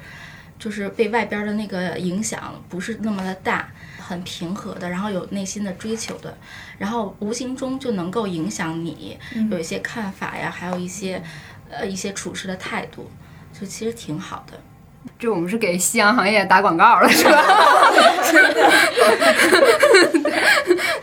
[0.57, 6.37] 就是被外边的那个影响不是那么的大，很平和的，然后有内心的追求的，
[6.77, 9.19] 然后无形中就能够影响你
[9.51, 11.21] 有一些看法呀，还有一些
[11.69, 13.11] 呃一些处事的态度，
[13.53, 14.59] 就其实挺好的。
[15.19, 17.43] 这我们是给夕阳行业打广告了，是吧？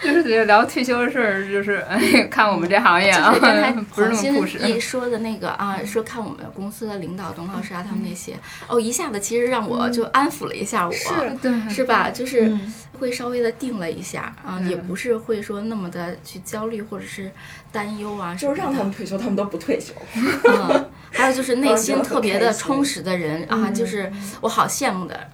[0.04, 4.58] 就是聊退休的事儿，就是哎，看我们这行业啊就是刚才， 不是那么黄鑫朴实。
[4.58, 8.36] 一说的那个啊，说看我们公司的领导董老师啊，他们那些，
[8.68, 10.92] 哦，一下子其实让我就安抚了一下我，
[11.40, 12.10] 对，是吧？
[12.10, 12.52] 就是
[12.98, 17.30] 会稍微的定了一下啊，也不是会说那么的去焦虑或者是
[17.72, 19.92] 担忧啊，就是让他们们退休，他们都不退休。
[20.14, 25.28] 嗯，还有就是内心特别的嗯 充实的人啊，就是我好羡慕的。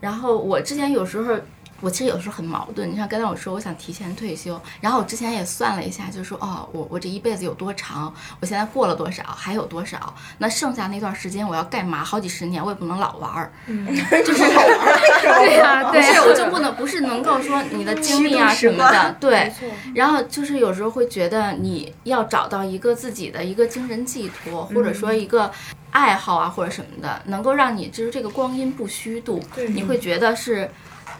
[0.00, 1.34] 然后我之前有时候。
[1.80, 12.02] 我其实有时候很矛盾，你像刚才我说我想提前退休，然后我之前也算了一下，就是说哦，我我这一辈子有多长，我现在过了多少，还有多少，那剩下那段时间我要干嘛？
[12.02, 13.86] 好几十年我也不能老玩儿，嗯
[14.24, 19.52] 就是好玩儿，对呀，对我就不能不是能够说你的精力啊什么的， 对。
[19.94, 25.50] 然后就是有时候会觉得你要找到一个自己的一个精神寄托，或者说一个
[25.90, 30.70] 爱好啊或者什么的，能够让你就是这个光阴不虚度，你会觉得是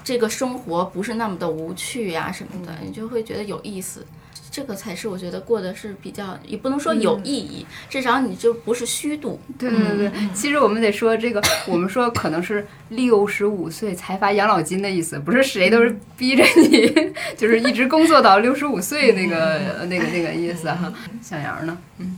[0.07, 4.07] 这个生活不是那么的无趣呀、什么的，你就会觉得有意思。
[4.53, 9.41] 这个才是我觉得过的是比较，也不能说有意义，至少你就不是虚度。
[9.59, 16.87] 对对对，其实我们得说这个，我们说可能是六十五岁才发养老金的意思，不是谁都是逼着你，
[17.37, 20.95] 就是一直工作到六十五岁那个那个那个意思哈。
[21.21, 21.77] 小杨呢？
[21.99, 22.17] 嗯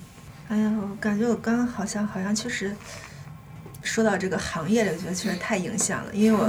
[0.48, 2.76] 哎呀，我感觉我刚刚好像好像确实
[3.82, 6.48] 说到这个行业里，我觉得确实太影响了，因为我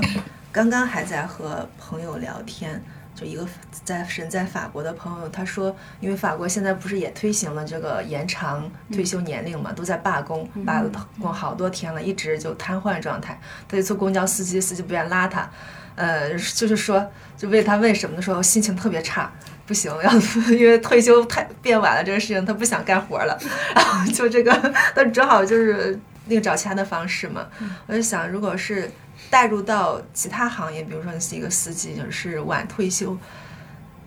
[0.51, 2.81] 刚刚还在和朋友聊天。
[3.15, 3.45] 就一个
[3.83, 10.81] 在身在法国的朋友，他说，因为法国现在不是也推行了这个延长退休年龄嘛，都在罢工，罢
[11.21, 13.37] 工好多天了，一直就瘫痪状态。
[13.67, 15.49] 他就坐公交司机，司机不愿拉他，
[15.95, 19.29] 呃，就是说，就问他为什么的时候，心情特别差。
[19.65, 20.13] 不行， 要
[20.53, 23.37] 因为退休太变晚了这个事情，他不想干活了，
[23.75, 24.51] 然后就这个，
[24.95, 27.45] 他只好就是那个找其他的方式嘛。
[27.85, 28.89] 我就想，如果是
[29.29, 33.15] 带入到其他行业，比如说你是一个司机，就是晚退休，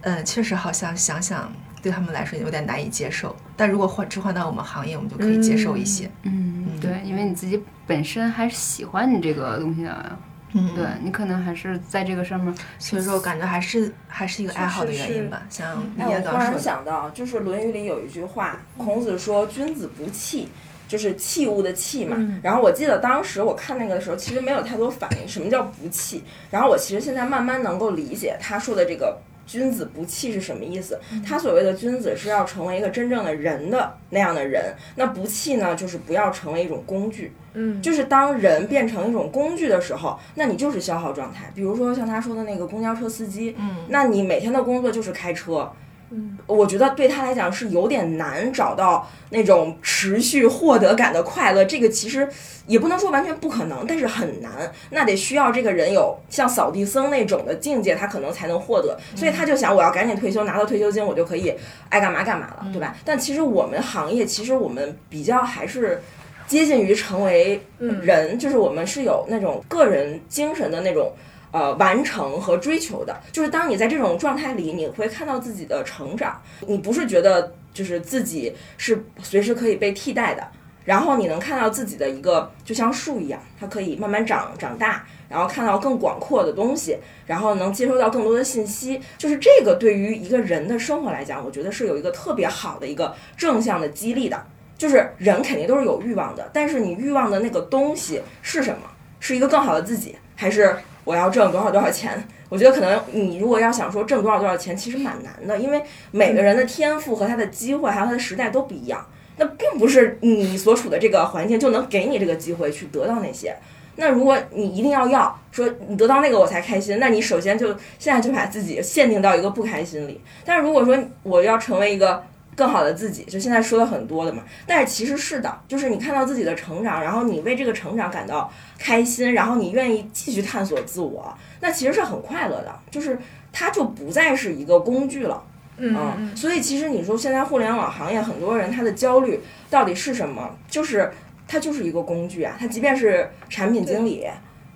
[0.01, 3.35] 嗯，确实好像想想对他们来说有点难以接受。
[3.57, 6.11] 但如果换置换到我们行业，我们就可以接受一些。
[6.23, 10.19] 嗯，对，因为你自己本身还是喜欢你这个东西的，
[10.55, 15.43] 嗯，对你可能还是在这个上面，所以说我感觉还是还是一个爱好的原因吧。
[15.49, 20.49] 像你哎，我突然想到，就是《论语》里有一句话，孔子说：“君子不器。”
[20.93, 22.17] 就是器物的器嘛。
[22.43, 26.23] 然后我记得当时我看那个的时候，其实没有太多反应，什么叫不器？
[26.51, 29.19] 然后我其实现在慢慢能够理解他说的这个。
[29.45, 30.99] 君子不器是什么意思？
[31.27, 37.33] 他所谓的君子是要成为一个真正的人的那样的人，那不器呢，就是不要成为一种工具。
[37.53, 41.51] 嗯，就是当人变成一种工具的时候，那你就是消耗状态。
[41.57, 45.71] 比如说像他说的那个公交车司机，嗯，那你每天的工作就是开车，
[46.13, 51.65] 嗯，我觉得对他来讲是有点难找到那种持续获得感的快乐。
[51.65, 52.29] 这个其实
[52.67, 54.53] 也不能说完全不可能，但是很难。
[54.91, 58.99] 那得需要这个人有像扫地僧那种的境界，他可能才能获得。
[59.17, 61.55] 所以他就想，我要赶紧退休，拿到退休金，我就可以
[61.89, 62.95] 爱干嘛干嘛了，对吧？
[63.05, 66.01] 但其实我们行业，其实我们比较还是。
[66.45, 71.11] 接近于成为人，就是我们是有那种个人精神的那种
[71.53, 73.15] 呃完成和追求的。
[73.31, 80.45] 就是当你在这种状态里，你会看到自己的成长，你不是觉得就是自己是随时可以被替代的，
[80.85, 89.01] 然后你能看到自己的一个就像树一样，它可以慢慢长长大，然后看到更广阔的东西，然后能接收到更多的信息。
[89.17, 94.45] 就是这个对于一个人的生活来讲，我觉得是有一个特别好的一个正向的激励的。
[94.79, 98.91] 就是人肯定都是有欲望的，但是你欲望的那个东西是什么？
[99.21, 102.23] 是一个更好的自己，还是我要挣多少多少钱？
[102.49, 109.07] 我觉得可能你如果要想说挣多少多少钱，其实蛮难的，因为每个人的天赋和他的机会还有他的时代都不一样。
[109.39, 113.57] 那并不是你所处的这个环境就能给你这个机会去得到那些。
[113.97, 120.21] 那如果你一定要要说你得到那个我才开心，那你首先就现在就把自己限定到一个不开心里。
[120.45, 122.23] 但是如果说我要成为一个
[122.63, 128.49] 更好的自己，就现在说的很多的嘛，但是其实是的，就是你看到自己的成长，然后你为这个成长感到
[128.79, 133.19] 开心，然后你愿意继续探索自我，那其实是很快乐的，就是
[133.53, 135.43] 它就不再是一个工具了。
[135.79, 140.57] 嗯所以其实你说现在互联网行业很多人他的焦虑到底是什么？
[140.69, 141.11] 就是
[141.49, 144.25] 它就是一个工具啊，他即便是产品经理，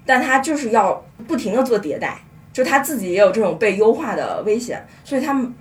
[0.05, 2.19] 但他就是要不停的做迭代。
[2.53, 5.55] 就他自己也有这种被优化的危险，所以他们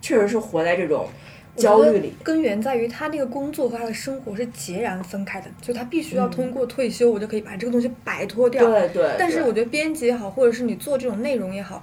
[0.00, 1.08] 确实是活在这种
[1.56, 2.12] 焦虑里。
[2.22, 8.64] 根源在于他那个工作和他的生活是截然分开的，就他必须要通过退休，我就可以把这个东西摆脱掉。
[8.70, 9.10] 对对。
[9.18, 11.82] 但是我觉得编辑也好，或者是你做这种内容也好，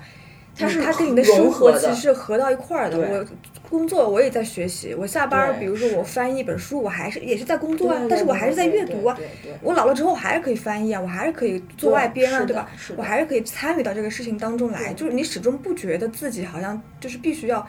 [0.57, 2.97] 它是它跟你的生活其实是合到一块儿的。
[2.97, 3.25] 我
[3.69, 9.15] 工作我也在学习，我下班儿比如说我翻译一本书，我还是也是在工作啊，但是我还是在阅读啊。
[9.61, 12.67] 我老了之后，我还是可以翻译啊，我还是可以做外编啊，对吧
[12.97, 17.63] 我还是可以参与到这个事情当中来，就是你始终不觉得自己好像就是必须要，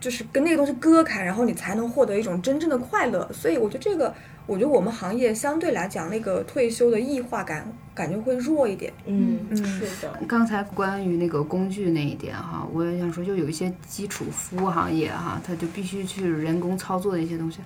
[0.00, 3.28] 就是跟那个东西割开，然后你才能获得一种真正的快乐。
[3.32, 4.14] 所以我觉得这个，
[4.46, 8.92] 我觉得我们行业相对来讲，那个退休的异化感感觉会弱一点。
[9.06, 10.20] 嗯，嗯是的。
[10.28, 17.58] 刚才关于那个工具那一点哈，我也想说，就有一些基础服务行业哈，它就必须去人工操作的一些东西。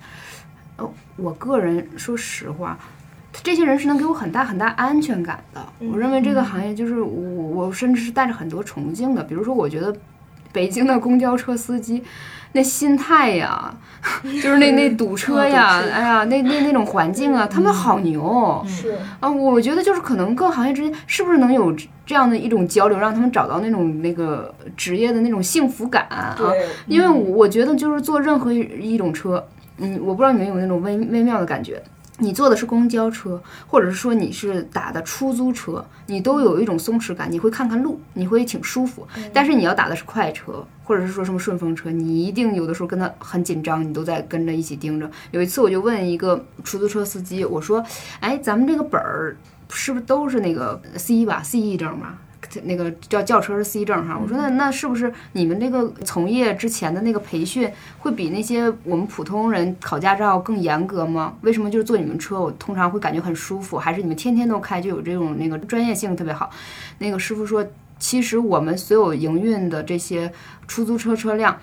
[0.77, 2.79] 呃，我个人说实话，
[3.43, 5.63] 这些人是能给我很大很大安全感的。
[5.91, 9.23] 我认为这个行业就是我，我甚至是带着很多崇敬的。
[9.23, 9.95] 比如说，我觉得
[10.53, 12.01] 北京的公交车司机
[12.53, 13.73] 那心态呀，
[14.23, 18.63] 就是那那堵车呀，哎呀，那那那种环境啊，他们好牛。
[18.67, 21.75] 是，啊，我觉得就是可能各行业之间是不是能有
[22.05, 26.37] 这样的一种交流，让他们找到那种那个职业的那种幸福感啊？
[26.85, 28.59] 因为我觉得就是坐任何一
[28.93, 29.43] 一种车，
[29.79, 31.81] 嗯，我不知道你们有没有那种微微妙的感觉。
[32.19, 39.05] 你坐的是公交车，或者是说你是打的出租车，你都有一种松弛感，你会看看路，你会挺舒服。
[39.33, 45.09] 但是你要打的是快车，或者是说什么顺风车，你一定有的时候跟他很紧张，你都在跟着一起盯着。
[45.31, 47.83] 有一次我就问一个出租车司机，我说
[48.21, 49.35] ：“哎，咱们这个本儿
[49.69, 52.17] 是不是都是那个 C 吧，C 一证吧？
[52.63, 54.17] 那个叫轿车是 C 证哈？
[54.21, 57.69] 我说那那是不是你们这个从业之前的那个培训
[57.99, 61.35] 会比那些我们普通人考驾照更严格吗？
[61.41, 63.77] 为什么就是坐你们车我通常会感觉很舒服？
[63.77, 66.49] 还是你们天天都开就有这种那个专业性特别好？
[66.99, 67.65] 那个师傅说，
[67.97, 70.31] 其实我们所有营运的这些
[70.67, 71.57] 出租车车辆。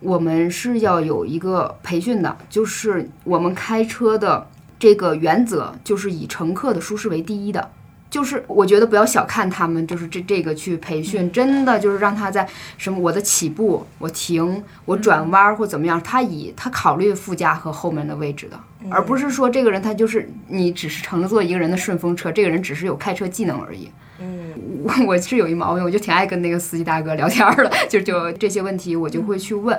[0.00, 4.46] 我们是要有一个培训的，就是我们开车的
[4.78, 7.70] 这个原则就是以乘客的舒适为第一的。
[8.16, 12.48] 就是我觉得不要小看他们，就是这这个去培训，真的就是让他在
[12.78, 18.58] 什么我的起步、我停、我转弯或怎么样，他以他考虑副驾和后面的位置的，
[18.88, 23.90] 而不是说这个人他就是你只是乘坐一个人的顺风车，这个人只是有开车技能而已。
[24.18, 29.78] 嗯，我我是有一毛病，我就挺爱跟那个司机大哥聊天儿的，就就这些问题我就会去问。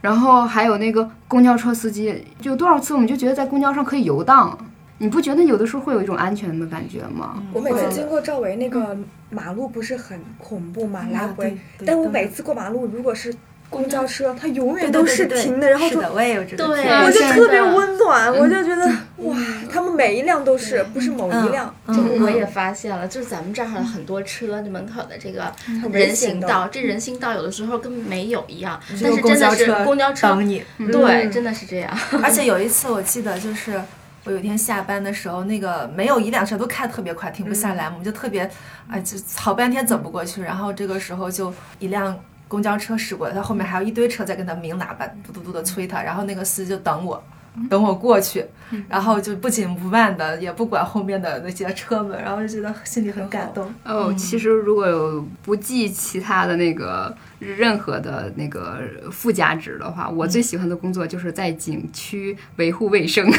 [0.00, 4.58] 然后还有那个公交车司机，就多少次我们就觉得在公交上可以游荡，
[4.98, 7.42] 你不觉得有的时候会有一种安全的感觉吗？
[7.52, 8.96] 我每次经过赵薇那个
[9.30, 13.34] 马路不是很恐怖嘛，来回但我每次过马路，如果是
[13.68, 18.86] 公交车，它永远都是停的，然后就我也有这个对我就特别温暖，我就觉得
[19.16, 19.36] 哇，
[19.70, 21.74] 他们每一辆都是，不是某一辆。
[21.86, 30.64] 嗯这个我也发现了，就是咱们这儿很多车，就门口的这个人人行道，这人行道有的时候跟没有一样，但是真的是公交车公交车，等你。
[30.90, 31.92] 对，真的是这样。
[32.22, 33.78] 而且有一次我记得就是。
[34.26, 38.50] 我有一天下班的时候，那个没有一辆车都开得特别快，停不下来，我们就特别，
[38.90, 40.42] 哎，就好半天走不过去。
[40.42, 42.18] 然后这个时候就一辆
[42.48, 46.02] 公交车驶过来，他后面还有一堆车在跟他鸣喇叭，嘟嘟嘟的催他。
[46.02, 47.22] 然后那个司机就等我，
[47.70, 48.44] 等我过去，
[48.88, 53.72] 然后就不紧不慢的，也不管后面的那些车们，然后就觉得心里很感动。
[53.84, 58.80] 哦，其实如果有不计其他的那个任何的那个
[59.12, 63.24] 附加值的话，我最喜欢的工作就是在景区维护卫生。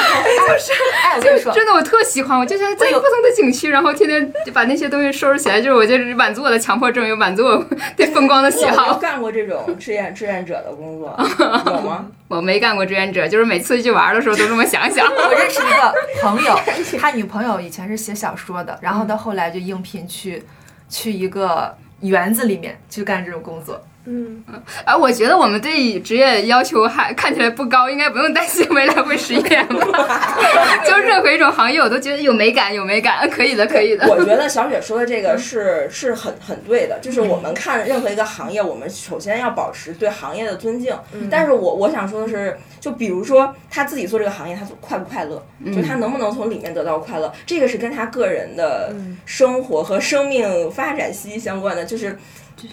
[0.00, 7.64] 哎，我跟你说，真的，我特喜欢，我就想在不同的景区，然后天天就把那些东西收拾起来，就是我就是满足我的强迫症，又满足我
[7.96, 8.94] 对风光的喜好。
[8.94, 11.16] 干过这种志愿志愿者的工作？
[11.66, 12.06] 有吗？
[12.28, 15.06] 我没干过志愿者，就是每次去玩的时候都这么想想。
[15.06, 16.58] 我认识一个 朋友，
[16.98, 20.42] 他女朋友以前是写小说的，然后到后来就应聘去
[20.88, 23.80] 去一个园子里面去干这种工作。
[24.06, 24.42] 嗯，
[24.84, 30.30] 啊，我觉得我们对职业要求还看起来不高，应该不用担心未来会失业吧。
[30.88, 34.08] 就任何一种行业，我都觉得有美感，有美感，可以的，可以的。
[34.08, 40.96] 我觉得 小雪说的这个是是很很对的，就是我们看任何一个行业，我们首先要保持对行业的尊敬。
[41.30, 45.44] 但是我我想说的是，就比如说他自己做这个行业，他快不快乐？
[45.66, 47.30] 就他能不能从里面得到快乐？
[47.44, 48.94] 这个是跟他个人的
[49.26, 52.18] 生活和生命发展息息相关的，就是。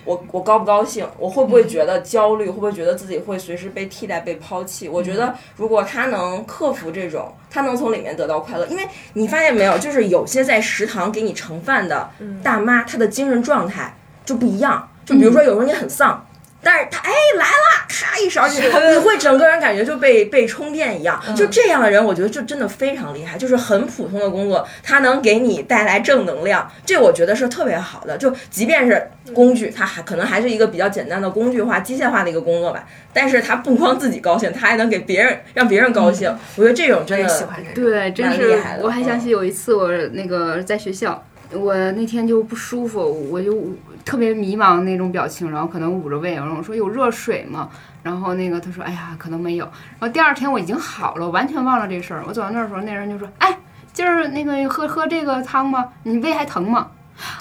[0.05, 1.07] 我我高不高兴？
[1.17, 2.45] 我会不会觉得焦虑？
[2.45, 4.87] 会不会觉得自己会随时被替代、被抛弃？
[4.89, 12.09] 我觉得如果他能克服这种，他能从里面得到快乐，因为你发现没有，就是有些在食堂给你盛饭的
[12.43, 14.89] 大妈，她的精神状态就不一样。
[15.05, 16.25] 就比如说有时候你很丧，
[16.61, 21.21] 但是他哎来了，咔一勺进去，你会整个人感觉就被被充电一样。
[21.35, 28.17] 就这样的人，我觉得就真的非常厉害，就是很普通的工作，他能给你带来正能量，这我觉得是特别好的。
[28.17, 32.83] 就即便是工具，它还可能还是一个比较简单的工具化、机械化的一个工作吧，
[33.13, 36.35] 但是他不光自己高兴，他还能给别人让别人高兴。
[36.55, 37.63] 我觉得这种真的喜欢。
[37.73, 41.23] 对，真是厉害的我还想嗯起有一次我那个在学校，
[41.53, 42.99] 我那天就不舒服，
[43.31, 43.55] 我就
[44.03, 47.69] 特别迷茫那种表情，然后可能捂着胃，然后我说有热水吗？
[48.03, 49.65] 然后那个他说哎呀可能没有，
[49.99, 52.23] 然后第二天我已经好了，完全忘了这事儿。
[52.27, 53.57] 我走到那儿的时候，那人就说哎
[53.93, 55.89] 今儿那个喝喝这个汤吗？
[56.03, 56.89] 你胃还疼吗？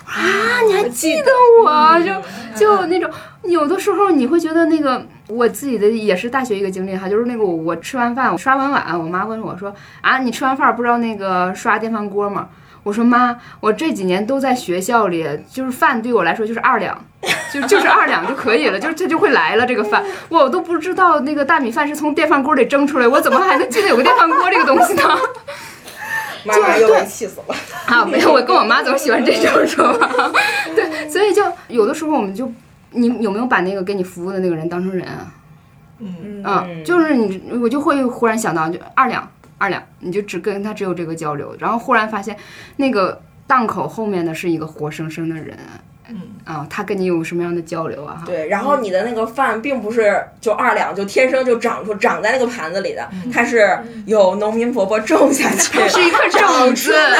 [0.07, 1.31] 啊，你还记得
[1.63, 2.01] 我？
[2.01, 3.11] 就就那种，
[3.43, 12.49] 有的时候你会觉得那个我自己的也是大学一个经历哈，就是那个我我吃完饭我刷完碗，我妈问我说啊，你吃完饭不知道那个刷电饭锅吗？
[12.87, 16.97] 我说妈，我这几年都在学校里，就是饭对我来说就是二两，
[17.53, 25.03] 就就是二两就可以了，就是这就会来了这个饭，我都不知道那个大米饭是从电饭锅里蒸出来，我怎么还能记得有个电饭锅这个东西呢？
[26.45, 27.57] 妈妈又被气死了。
[27.87, 30.30] 啊，没有，我跟我妈总喜欢这种说法。
[30.76, 32.49] 对，所以就有的时候我们就，
[32.91, 35.26] 你有没有把那个给你服务的那个人当成人啊？
[35.99, 39.28] 嗯，啊，就是你，我就会忽然想到，就二两
[39.59, 42.37] 二两，你就只跟他只有这个交流，然后忽然发现
[42.77, 45.57] 那个档口后面的是一个活生生的人。
[46.09, 48.15] 嗯啊，他跟你有什么样的交流啊？
[48.21, 53.77] 哈，对，然后你的那个饭并不是就二两就天生就长出长在那个盘子里的，它是
[54.07, 56.93] 有农民伯伯种下去， 它是一颗种子。
[56.93, 57.19] 来，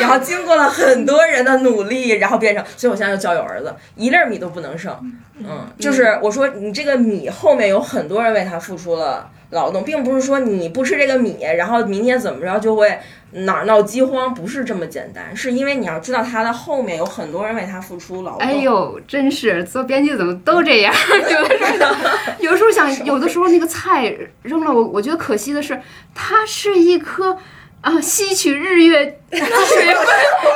[0.00, 4.96] 然后经过了很多人的努力，然后变成，所以我现在就教育我儿子，一粒米都不能剩。
[5.38, 12.98] 嗯，就是我说你这个米后面有很多人为他付出了劳动，并不是说你不吃这个米，然后明天怎么着就会
[13.32, 18.40] 哪儿闹饥荒，不是这么简单，是因为你要知道它的后面有很多人为它付出劳动。
[18.40, 20.92] 哎呦，真是做编辑怎么都这样？
[21.30, 21.94] 有的时候，
[22.40, 25.80] 有的时候想，有的时候那个菜扔了，我我觉得可惜的是，
[26.14, 27.36] 它是一颗
[27.82, 29.44] 啊吸取日月 水分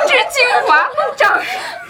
[0.07, 0.85] 之精华
[1.15, 1.39] 长，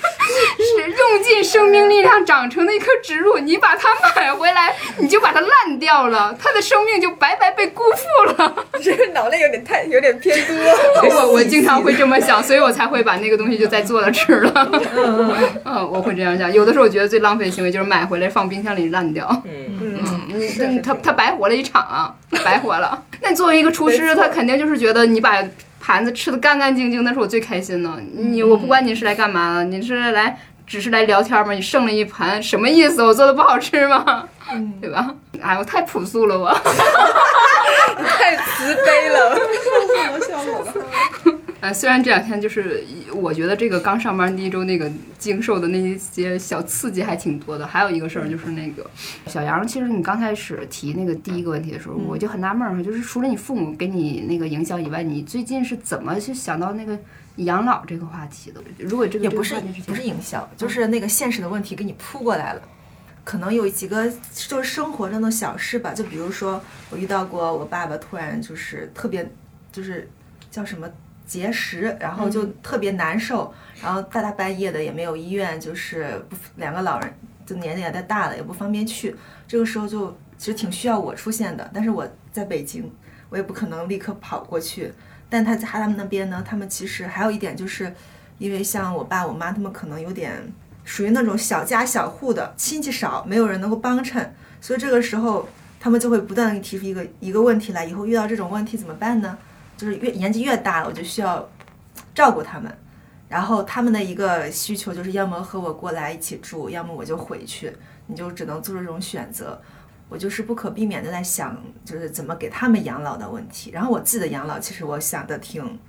[0.57, 8.65] 是用尽生命力量长成的一棵植物，你把它买回来，你就把它烂掉了，它的生命就白白被辜负了。
[8.81, 10.55] 这个脑袋有点太有点偏多。
[11.09, 14.69] 我我经常会这么想，所以我才会把那个东西就再做了吃了。
[15.65, 16.51] 嗯，我会这样想。
[16.51, 19.27] 有的时候我觉得最浪费的行为就是买回来放冰箱里烂掉。
[19.45, 20.21] 嗯，嗯，
[20.69, 23.03] 你他他白活了一场啊，白活了。
[23.21, 25.43] 那作为一个厨师，他肯定就是觉得你把
[25.81, 27.89] 盘子吃的干干净净，那是我最开心的。
[28.13, 31.51] 你我不管你是来干嘛的，你是来只是来聊天吗？
[31.53, 33.03] 你剩了一盘，什么意思？
[33.03, 34.23] 我做的不好吃吗？
[34.79, 35.13] 对吧？
[35.41, 36.53] 哎，我太朴素了，我。
[37.97, 39.37] 太慈悲了。
[41.61, 42.83] 呃，虽然这两天就是
[43.13, 48.89] 我觉得这个刚上班第一周那个经受的那些小刺激还挺多的，还有一个事儿就是那个
[49.27, 56.97] 小杨，其实你刚开始提那个第一个问题的时候，我就很纳闷儿，就是除了你父母给你那个影响以外，你最近是怎么去想到那个
[57.35, 58.59] 养老这个话题的？
[58.79, 62.61] 如果这个也不是这个不是营销，就是那个现实的问题给你扑过来了。
[63.23, 66.59] 可能有几个就是生活中的小事吧，就比如说
[66.89, 69.31] 我遇到过我爸爸突然就是特别
[69.71, 70.09] 就是
[70.49, 70.89] 叫什么
[71.31, 77.13] 结石，然后就特别难受，然后大大半夜的也没有医院，就是不两个老人
[77.45, 79.15] 就年龄也太大了，也不方便去。
[79.47, 82.91] 这个时候就其实挺需要我出现的，但是我在北京，
[83.29, 84.91] 我也不可能立刻跑过去。
[85.29, 87.93] 但他在他们那边呢，他们其实还有一点就是，
[88.37, 90.33] 因为像我爸我妈他们可能有点
[90.83, 95.47] 属于那种小家小户的，亲戚少，没有人能够帮衬，所以这个时候
[95.79, 99.37] 他们就会不断的提出一个一个问题来，以后遇到这种问题怎么办呢？
[99.81, 101.49] 就是越年纪越大了，我就需要
[102.13, 102.71] 照顾他们。
[103.27, 107.75] 然后他们的一个需求就是，要么和我过来一起住，要么我就回去，
[108.05, 109.59] 你就只能做出这种选择。
[110.07, 113.71] 我就是不可避免的在想，就是怎么给他们养老的问题。
[113.71, 115.79] 然后我自己的养老，其实我想的挺、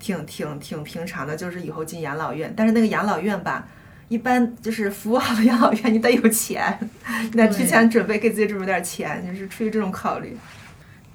[0.00, 2.52] 挺、挺、挺平常的，就是以后进养老院。
[2.56, 3.68] 但是那个养老院吧，
[4.08, 6.76] 一般就是服务好的养老院，你得有钱，
[7.24, 10.36] 你得提前准备，给自己准备点钱，就是出于这种考虑。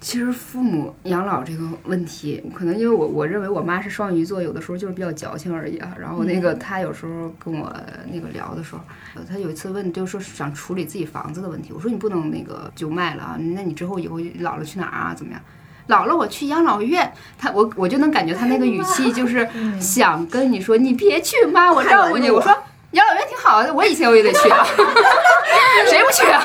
[0.05, 5.95] 其实父母养老这个问题，可能因为我我认为我妈是双鱼座，有的时候就是比较矫情而已啊。
[5.99, 7.75] 然后那个她有时候跟我
[8.13, 8.81] 那个聊的时候，
[9.15, 11.73] 呃她有一次问，就是说想处理自己房子的问题。
[11.73, 15.15] 我说你不能那个就卖了啊，那你之后以后老了去哪儿啊？
[15.15, 15.41] 怎么样？
[15.87, 19.49] 老了我去养老院，她我我就能感觉她那个语气就是
[19.79, 22.29] 想跟你说，你别去妈，我照顾你。
[22.29, 22.55] 我说
[22.95, 24.65] 养老院挺好的，我以前我也得去啊，
[25.87, 26.43] 谁不去啊？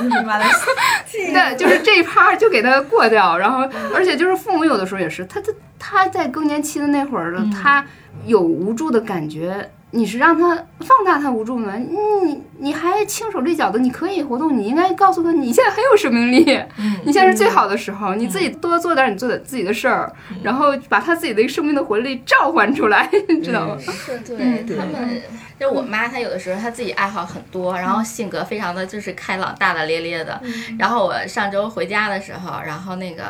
[0.00, 0.44] 你妈的，
[1.10, 7.84] 对，就是这一趴就给他过掉，然后而且就是父母有的时候也是，他他他在更年期的那会儿了，他
[8.24, 9.70] 有无助的感觉。
[9.96, 11.74] 你是让他放大他无助吗？
[11.76, 16.44] 你你还轻手利脚的，你可以活动，你应该告诉他你现在很有生命力，
[17.04, 23.76] 你现在是最好的时候，你自己多做点你做的自己的事儿，然后把他自己的一个生命的活力召唤出来， 你知道吗？
[23.80, 25.22] 是对他们，
[25.58, 30.38] 就我妈，她有的时候她自己爱好很多，然后性格非常的就是开朗、大大咧咧的。
[30.78, 33.22] 然后我上周回家的时候，然后那个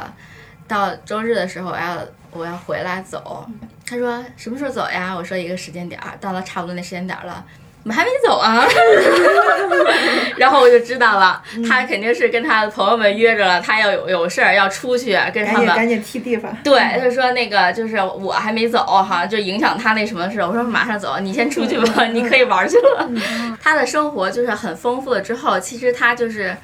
[0.68, 1.98] 到周日的时候，我要
[2.32, 3.46] 我要回来走，
[3.88, 5.14] 他说什么时候走呀？
[5.16, 7.44] 我说一个时间点儿，到了差不多那时间点儿了。
[7.82, 8.66] 怎么还没走啊，
[10.36, 15.66] 然后我就知道了，他肯定是跟他的朋友们约着了，他要有有事儿要出去跟他们。
[15.66, 16.52] 赶紧赶紧替地方。
[16.64, 20.40] 对，他说那个就是我还没走哈，就影响他那什么事。
[20.40, 23.08] 我说马上走，你先出去吧，你可以玩去了。
[23.62, 26.56] 他的生活就是很丰富了之后，其实他就是，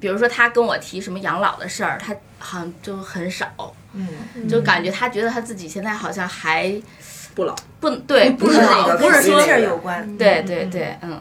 [0.00, 3.46] 比如说他跟我提什么养老的事儿，他好像就很少，
[3.92, 4.08] 嗯，
[4.48, 6.74] 就感觉他觉得他自己现在好像还
[7.34, 10.16] 不老，不对，不是那老，个不是说有关。
[10.16, 11.20] 对对对，嗯。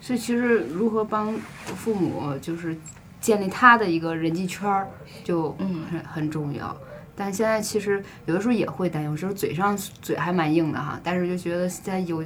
[0.00, 2.74] 所以其实如何帮父母就是
[3.20, 4.88] 建立他的一个人际圈儿，
[5.24, 6.74] 就嗯很很重要。
[7.18, 12.22] 但现在其实有的时候也会担忧，有时候嘴上嘴还蛮硬的哈，但是就觉得现在有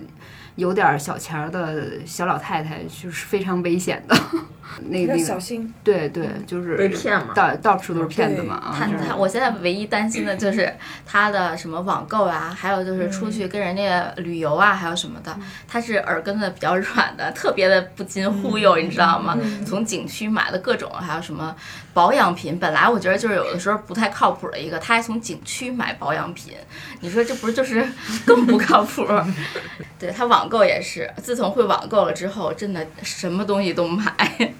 [0.56, 4.14] 有点儿小钱儿的小老太太就是非常危险的。
[4.88, 5.70] 那个小心。
[5.84, 8.74] 对对，就是被骗嘛到到处都是骗子嘛啊。
[8.78, 10.72] 他就是他，我现在唯一担心的就是
[11.04, 15.36] 他的什么网购啊，还有就是出去跟人家旅游啊，还有什么的，
[15.68, 19.36] 他是耳根子比较软的，特别的不禁忽悠，你知道吗？
[19.66, 21.54] 从景区买的各种，还有什么
[21.92, 26.54] 保养品，本来我觉得就是有的时候不太靠谱的一个，他还从景区买保养品，
[27.00, 27.86] 你说这不是就是
[28.26, 29.06] 更不靠谱？
[29.96, 34.12] 对他网购也是，自从会网购了之后，真的什么东西都买。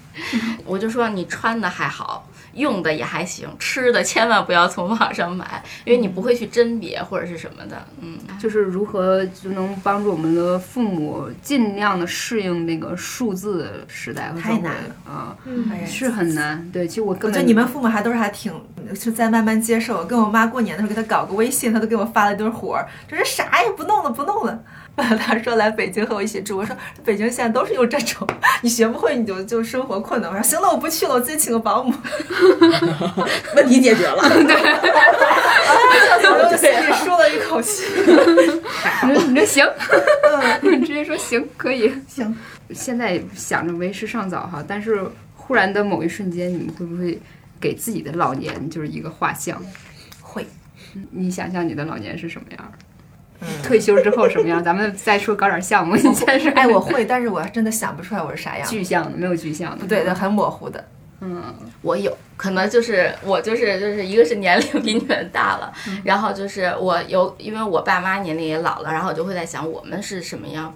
[0.63, 7.81] 我就说你穿的还好，用的也还行，吃的千万不要从网上买，因为你不会去甄别或者是什么的。
[8.01, 15.37] 嗯，就是如何就能帮助我们的父母尽量的适应那个数字时代和社会太难了啊，
[15.71, 16.69] 哎呀是很难。
[16.71, 18.51] 对，其实我我根本觉得你们父母还都是还挺
[18.95, 20.03] 是在慢慢接受。
[20.03, 24.59] 跟我妈过年的时候给她搞个微信，她都给我发了一堆活儿，这是啥也不弄了，不弄了。
[25.17, 28.27] 她说来北京和我一起住，我说北京现在都是用这种，
[28.61, 30.29] 你学不会你就就生活困难。
[30.29, 31.93] 我说行了，我不去了，我自己请个保姆。
[33.55, 34.21] 问题解决了。
[36.21, 37.85] 对我就心里舒了一口气。
[39.29, 39.67] 你说行，
[40.61, 41.91] 你直接说行可以。
[42.07, 42.37] 行，
[42.71, 45.03] 现在想着为时尚早哈，但是
[45.35, 47.19] 忽然的某一瞬间，你们会不会
[47.59, 49.59] 给自己的老年就是一个画像？
[50.21, 50.45] 会。
[51.11, 52.71] 你想象你的老年是什么样
[53.63, 54.63] 退休之后什么样？
[54.63, 55.95] 咱们再说搞点项目。
[55.95, 56.51] 你 先说。
[56.53, 58.67] 哎，我会，但是我真的想不出来我是啥样。
[58.67, 59.77] 具象的，没有具象的。
[59.77, 60.83] 不对的，很模糊的。
[61.21, 61.41] 嗯，
[61.81, 65.71] 我有可能就是我就是 就是一个是年龄比你们大了，
[66.03, 70.73] 然后就是我有因为我爸妈年龄也老了，然后我就会在想我们是什么样。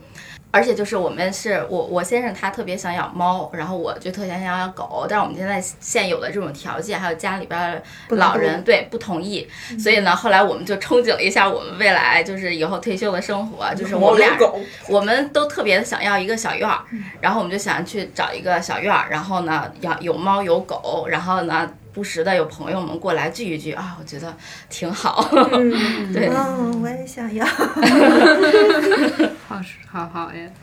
[0.50, 14.38] 而且就是我们是我我先生他特别想养猫，然后我就特别想养狗，但是我们现在现有的这种条件，还有家里边儿老人对不同意，所以呢，后来我们就憧憬了一下我们未来就是以后退休的生活，就是我们俩，
[14.88, 16.80] 我们都特别想要一个小院儿，
[17.20, 24.32] 然后我们就想去找一个小院儿，然后呢养有猫有狗，然后呢不时的有朋友们过来聚一聚啊，我觉得
[24.70, 25.28] 挺好。
[26.14, 27.44] 对，嗯，我也想要。
[29.48, 30.54] 好好好耶。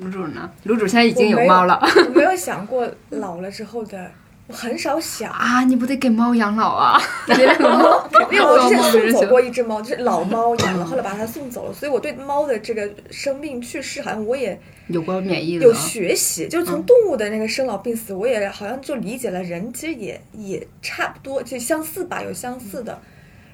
[0.00, 0.48] 卤煮呢？
[0.66, 4.08] 卤煮现在已经有猫了我没有想过老了之后的，
[4.46, 5.32] 我很少想。
[5.32, 5.64] 啊！
[5.64, 7.00] 你不得给猫养老啊？
[7.28, 23.00] 因为我之前送走过一只猫，就是老猫养了， 后来把它送走了，所以我对猫的这个生病去世，好像我也有过免疫有啊学习，就是从动物的那个生老病死，我也好像就理解了人其实也也差不多，就相似吧，有相似的，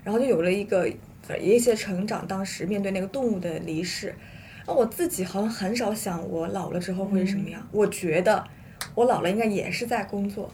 [0.03, 0.88] 然后就有了一个
[1.28, 2.26] 呃一些成长。
[2.26, 4.12] 当时面对那个动物的离世，
[4.66, 7.64] 那我自己好像很少想我老了之后会是什么样。
[7.70, 8.43] 我觉得
[8.97, 10.51] 我老了应该也是在工作。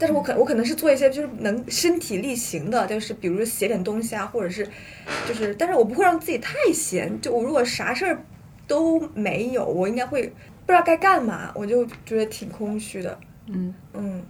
[0.00, 4.66] 但是我可我可能是做一些就是能身体力行的，就是比如写点东西啊，或者是
[5.28, 7.20] 就是，但是我不会让自己太闲。
[7.20, 8.24] 就我如果啥事儿
[8.66, 10.22] 都没有，我应该会
[10.64, 13.18] 不知道该干嘛，我就觉得挺空虚的。
[13.52, 14.22] 嗯嗯，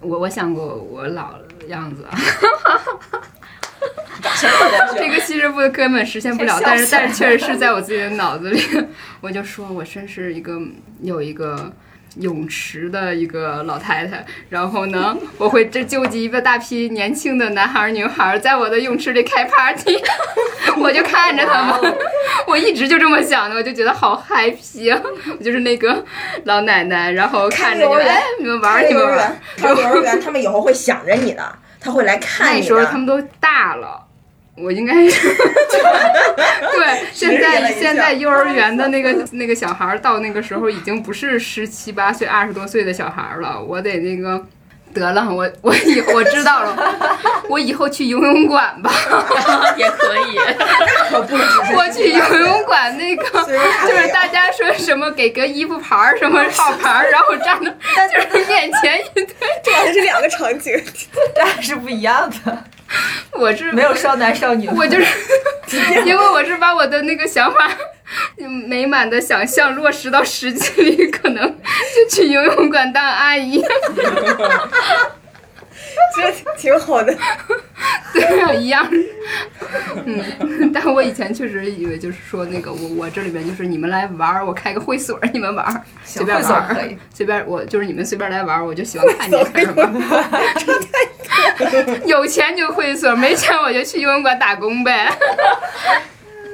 [0.00, 2.14] 我我想过我老的样子啊，
[4.36, 8.60] 先快点这个其实不根本实现不了，但是但是确实是 在我自己的脑子里，
[9.22, 10.60] 我就说我真是一个
[11.00, 11.72] 有一个。
[12.20, 19.96] 泳池的一个老太太，然后呢，我会这救济一个大批年轻的男孩儿女孩儿，在我的泳池里开 party，
[20.80, 21.94] 我就看着他们，
[22.46, 25.00] 我一直就这么想的，我就觉得好 happy 啊！
[25.38, 26.04] 我就是那个
[26.44, 29.40] 老奶奶，然后看着你们，哎，你们玩儿，你们玩儿幼儿园，。
[29.56, 32.60] 他幼儿园，他们以后会想着你的，他会来 看你的。
[32.60, 34.07] 那时候他们都大了，
[34.62, 35.28] 我应该是
[36.72, 44.44] 对，现在现在幼儿园的那个那个小孩儿到那个时候已经不是十七八岁、二十多岁的小孩儿了，我得那个。
[44.94, 46.74] 得了，我我以我知道了，
[47.50, 48.90] 我以后去游泳馆吧，
[49.76, 50.38] 也可以。
[51.10, 51.36] 可不
[51.76, 53.24] 我去游泳馆那个，
[53.86, 59.26] 就是大家说什么给个衣服牌儿什么号牌儿，然后站着就是眼前一堆，
[59.62, 60.82] 这完全是两个场景。
[61.36, 62.64] 但是不一样的，
[63.32, 64.68] 我是没有少男少女。
[64.68, 65.06] 我就是，
[66.06, 67.70] 因为我是把我的那个想法
[68.66, 73.62] 美满的想象落实到实际里，可能就去游泳馆当阿姨。
[76.20, 77.14] 这挺好的。
[78.12, 78.88] 对啊，一样。
[80.04, 90.04] 嗯，但我以前确实以为就是说那个我我这里边就是你们来玩儿，我开个会所，你们玩儿，随便玩儿会所可以，随便我就是你们随便来玩儿，我就喜欢看见什么。
[92.06, 95.12] 有钱就会所，没钱我就去游泳馆打工呗。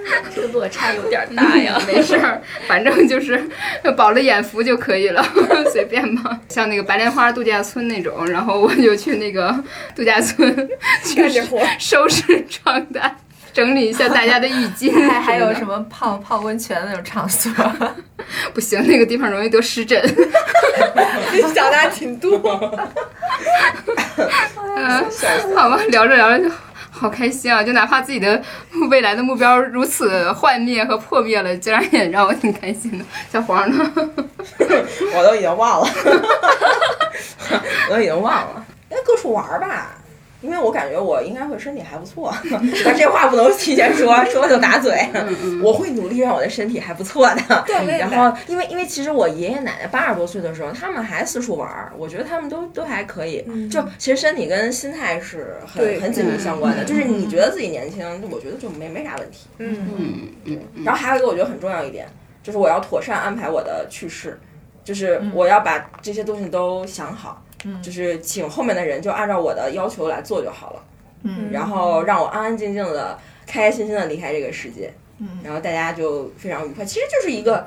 [0.35, 1.81] 这个落差有点大呀。
[1.87, 3.43] 没事儿，反正就是
[3.97, 5.25] 饱了眼福就可以了，
[5.73, 6.39] 随便吧。
[6.49, 9.55] 像那个白莲花度假村那种，然后我就去那个
[9.95, 10.69] 度假村
[11.05, 11.29] 去
[11.79, 13.17] 收拾床单。
[13.53, 17.53] 整理一下大家的浴巾，还还有什么么泡泡温泉那种场所？
[18.53, 20.03] 不行，那个地方容易得湿疹。
[21.33, 22.37] 你想的还挺多。
[24.77, 25.05] 嗯，
[25.55, 26.51] 好吧，聊着聊着就
[26.97, 27.61] 好开心啊！
[27.62, 28.40] 就哪怕自己的
[28.88, 33.05] 未来的目标如此幻灭和破灭了，竟然也让我挺开心的。
[33.32, 33.92] 小黄呢？
[35.14, 35.88] 我都已经忘了，
[37.90, 38.64] 我都已经忘了。
[38.88, 39.90] 那各处玩吧，
[40.45, 42.30] 因为我感觉我应该会身体还不错，
[42.84, 44.92] 但这话不能提前说， 说就打嘴。
[45.62, 47.40] 我会努力让我的身体还不错的。
[47.66, 53.42] 锻炼然后，因为因为其实我爷爷奶奶八十多岁的时候，他们还四处玩儿，我觉得他们都都还可以。
[53.70, 59.47] 就其实身体跟心态是很很紧密相关的，就是你觉得自己年轻，我觉得就没没啥问题。
[59.59, 62.07] 嗯，嗯嗯嗯，然后还有一个我觉得很重要一点，
[62.42, 64.38] 就是我要妥善安排我的去世，
[64.84, 67.42] 就是我要把这些东西都想好，
[67.83, 70.85] 就是请后面的人就按照我的要求来做就好了，
[71.23, 71.51] 嗯。
[71.53, 75.29] 然后让我安安静静的、开开心心的离开这个世界，嗯。
[75.43, 77.67] 然后大家就非常愉快，其实就是一个。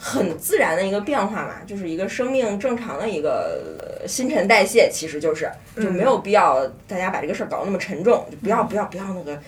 [0.00, 9.40] 很自然的一个变化嘛，就是一个生命正常的一个呃新陈代谢，其实就是就没有必要大家把这个事儿搞得那么沉重，就不要不要不要那个呃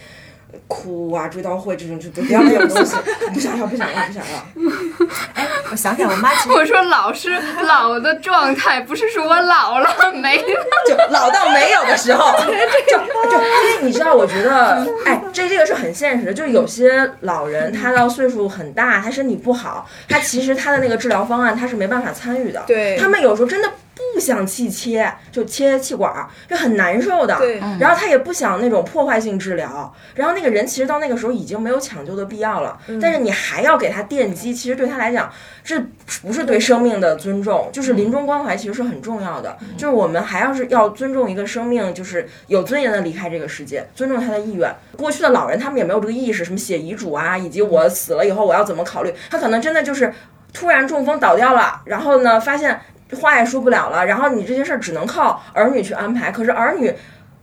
[0.67, 2.97] 哭啊追悼会这种就不要那种东西，
[3.33, 5.09] 不想要不想要不想要。
[5.35, 7.31] 哎我想起来，我妈其实 我说老是
[7.63, 10.67] 老的状态，不是说我老了 没了。
[10.89, 23.71] 就老到没有的时候，就就因为你知道，我觉得，哎，这这个是很现实的，就是有些老人他到岁数很大，他身体不好，他其实他的那个治疗方案他是没办法参与的，对他们有时候真的。
[24.15, 27.37] 不想气切，就切气管儿，就很难受的。
[27.39, 35.31] 对然后他也不想那种破坏性治疗，然后那个人其实到那个时候已经没有抢救的必要了，但是你还要给他电击，其实对他来讲，
[35.65, 35.81] 这
[36.23, 39.57] 不是对生命的尊重，就是临终关怀其实是很重要的。
[39.77, 44.75] 就是我们还要是要尊重一个生命，就是有尊严的离开这个世界，尊重他的意愿。
[44.97, 50.13] 过去的老人他们也没有这个意识，什么写遗嘱啊，以及我死了以后我要怎么考虑，他可能真的就是
[50.53, 52.81] 突然中风倒掉了，然后呢发现
[53.21, 56.31] 话也说不了了，然后你这些事儿只能靠儿女去安排。
[56.31, 56.93] 可是儿女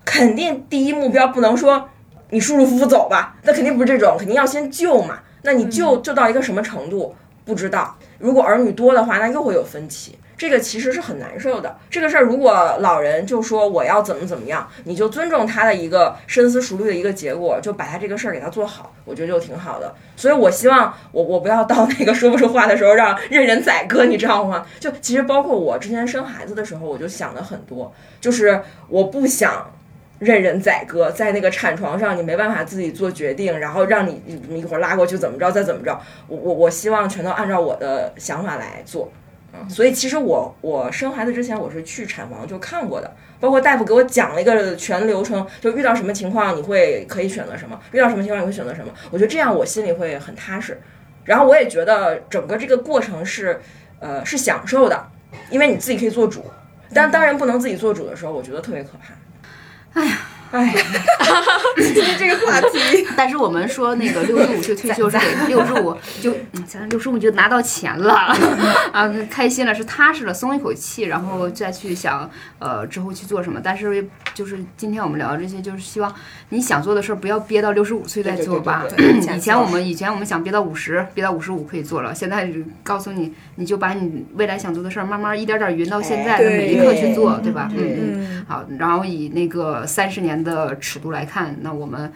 [0.06, 1.90] 肯定第一目标不能说
[2.30, 5.20] 你舒舒服服走吧，那肯定不是这种，肯定要先救嘛。
[5.44, 7.16] 那你救救到一个什么程度
[7.46, 7.96] 不知道。
[8.20, 10.18] 如果儿女多的话，那又会有分歧。
[10.38, 11.78] 这个其实是很难受的。
[11.90, 19.96] 这个事儿，如果老人就说我要怎么怎么样，你就尊重他的一个深思熟虑的一个结果，就把他这个事儿给他做好，我觉得就挺好的。
[20.16, 24.64] 所以我希望我我不要到那个说不出话的时候让任人宰割， 你知道吗？
[24.80, 27.92] 就其实包括我之前生孩子的时候，我就想的很多，
[28.22, 29.72] 就是我不想。
[30.20, 39.12] 任人宰割，在那个产床上，你没办法自己做决定，然后让你你一会儿拉过去怎么着，再怎么着，我我我希望全都按照我的想法来做。
[39.54, 43.10] 嗯，所以其实我我生孩子之前我是去产房就看过的，
[43.40, 48.92] 包括大夫给我讲了一个全流程，就遇到什么情况你会可以选择什么，遇到什么情况你会选择什么。
[49.10, 50.78] 我觉得这样我心里会很踏实，
[51.24, 53.62] 然后我也觉得整个这个过程是
[54.00, 55.02] 呃是享受的，
[55.50, 56.44] 因为你自己可以做主。
[56.94, 59.14] 但当然不能自己做主的时候，我觉得特别可怕。
[59.98, 60.20] 哎呀，
[60.52, 60.74] 哎，
[62.18, 68.14] 这个话题，但是我们说那个六十五岁退休是给 六十五就，嗯咱六十五就拿到钱了
[68.94, 72.30] 啊，开心了，是踏实了，松一口气，然后再去想
[72.60, 73.60] 呃之后去做什么。
[73.64, 76.14] 但是就是今天我们聊的这些，就是希望
[76.50, 78.86] 你想做的事儿不要憋到六十五岁再做吧。
[78.98, 82.50] 以前我们以前我们想憋到五十，憋到五十五可以做了，现在
[82.84, 87.70] 告诉你，你就把你未来想做的事儿慢慢一点点匀到现在的每一刻去做，对吧？
[87.76, 87.98] 嗯嗯。
[88.10, 92.12] 嗯，好，然后以那个三十年的尺度来看，那我们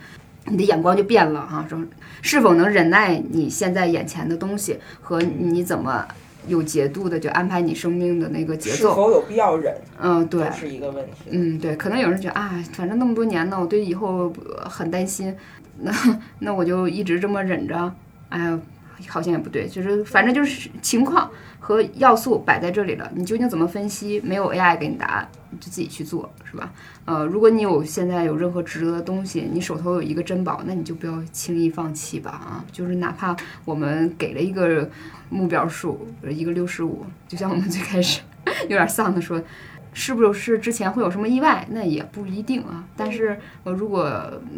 [0.45, 1.79] 你的眼光就变了啊，说
[2.21, 6.05] 是否能忍耐你现在眼前的东西和你怎么
[6.47, 8.89] 有节度的就安排你生命的那个节奏。
[8.89, 11.11] 是否有必要忍，嗯，对，这是一个问题。
[11.29, 15.35] 嗯，对，可能有人觉得啊，反正那么多年呢，我对以后呃很担心，
[15.79, 15.91] 那
[16.39, 17.93] 那我就一直这么忍着，
[18.29, 18.59] 哎呀，
[19.07, 24.19] 好像也不对，就是反正就是情况和要素摆在这里了，你究竟怎么分析？
[24.23, 26.73] 没有 AI 给你答案，你就自己去做，是吧？
[27.05, 32.65] 呃，如果你有现在有任何值得的东西，你手头有一个珍宝，那你就不要轻易放弃吧啊！
[32.71, 34.89] 就是哪怕我们给了一个
[35.29, 38.21] 目标数，一个六十五，就像我们最开始
[38.63, 39.39] 有点丧的说。
[39.93, 41.67] 是不是之前会有什么意外？
[41.71, 42.81] 那也不一定啊。
[42.95, 44.09] 但是呃，如果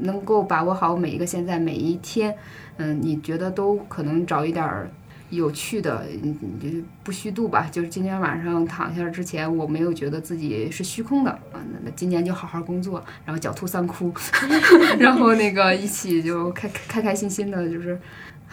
[0.01, 2.35] 能够把握好每一个现在每一天，
[2.77, 4.91] 嗯，你觉得都可能找一点儿
[5.29, 7.67] 有趣的，嗯不虚度吧。
[7.71, 11.39] 就是今天晚上躺下之前，我没有觉得自己是虚空的啊。
[11.53, 14.13] 那那今年就好好工作，然后狡兔三窟，
[14.99, 17.99] 然后那个一起就开开开心心的，就是。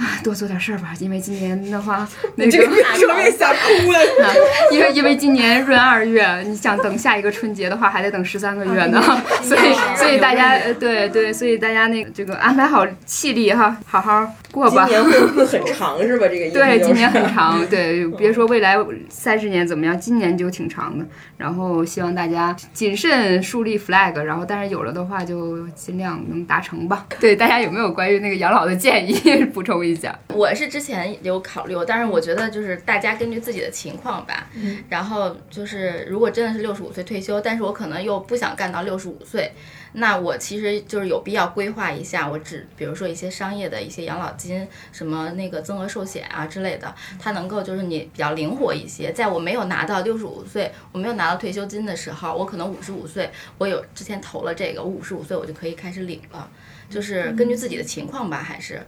[0.00, 3.98] 啊， 多做点事儿吧，因为今年的话， 那个这个越说越想哭了。
[4.24, 4.32] 啊，
[4.72, 9.02] 因为因为今年闰二月，你想等下一个春节的话，还得等十三个月呢，
[9.42, 14.86] 所以所以大家呃对对，所以大家那个这个安排好气力哈，好好过吧。
[14.88, 16.26] 今年会会很 长是吧？
[16.26, 18.76] 这个对，今年很长，对，别说未来
[19.10, 21.04] 三十年怎么样，今年就挺长的。
[21.36, 27.06] 然后希望大家谨慎树立 flag，然后但是有了的话就尽量能达成吧。
[27.18, 29.14] 对，大家有没有关于那个养老的建议
[29.52, 30.18] 补充一下？
[30.28, 34.48] 我是之前有考虑过，但是我觉得就是大家根据自己的情况吧。
[34.88, 39.52] 然后就是如果真的是六十五岁退休，但是我可能又不想干到六十五岁，
[39.92, 49.12] 那我其实就是有必要规划一下，我只比如说一些商业的一些养老金，什么那个增额寿险啊之类的，它能够就是你比较灵活一些。
[49.12, 56.48] 在我没有拿到六十五岁，我没有拿到退休金的时候，我可能五十五岁，我有之前投了这个，我五十五岁我就可以开始领了。
[56.88, 58.80] 就是根据自己的情况吧，还是。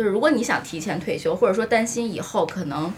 [0.00, 2.90] 就是如果你想提前退休，或者说担心以后可能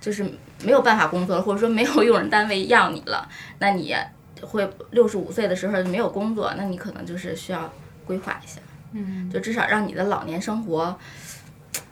[0.00, 0.24] 就是
[0.62, 3.28] 没有办法工作了，或者说没有用人单位要你了，
[3.58, 3.92] 那你
[4.40, 7.72] 会六十五岁的时候没有工作，那你可能就是需要
[8.06, 8.60] 规划一下，
[8.92, 10.96] 嗯，就至少让你的老年生活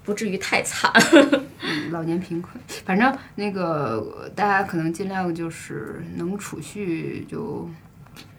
[0.05, 0.89] 不至于太惨
[1.61, 1.91] 嗯。
[1.91, 2.55] 老年贫困，
[2.85, 7.69] 反正那个大家可能尽量就是能储蓄就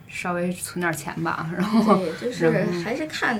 [0.08, 3.38] 稍微存点钱吧，然后对，就是还是看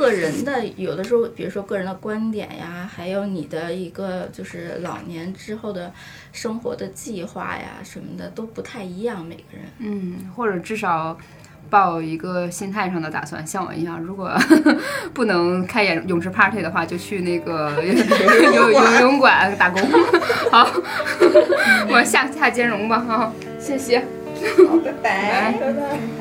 [0.00, 5.92] 个人的，有的时候，比如说个人的观点呀，还有你的一个就是老年之后的
[6.32, 9.66] 生活的计划呀什么的都不太一样，每个人。
[9.78, 11.18] 嗯，或者至少
[11.68, 14.32] 抱一个心态上的打算，像我一样，如果
[15.12, 19.82] 不能开演泳池 party 的话，就去那个 游游泳馆打工。
[20.50, 20.66] 好，
[21.92, 23.30] 我下下兼容吧，哈，
[23.60, 23.98] 谢谢。
[24.00, 26.19] 好，拜拜，拜拜。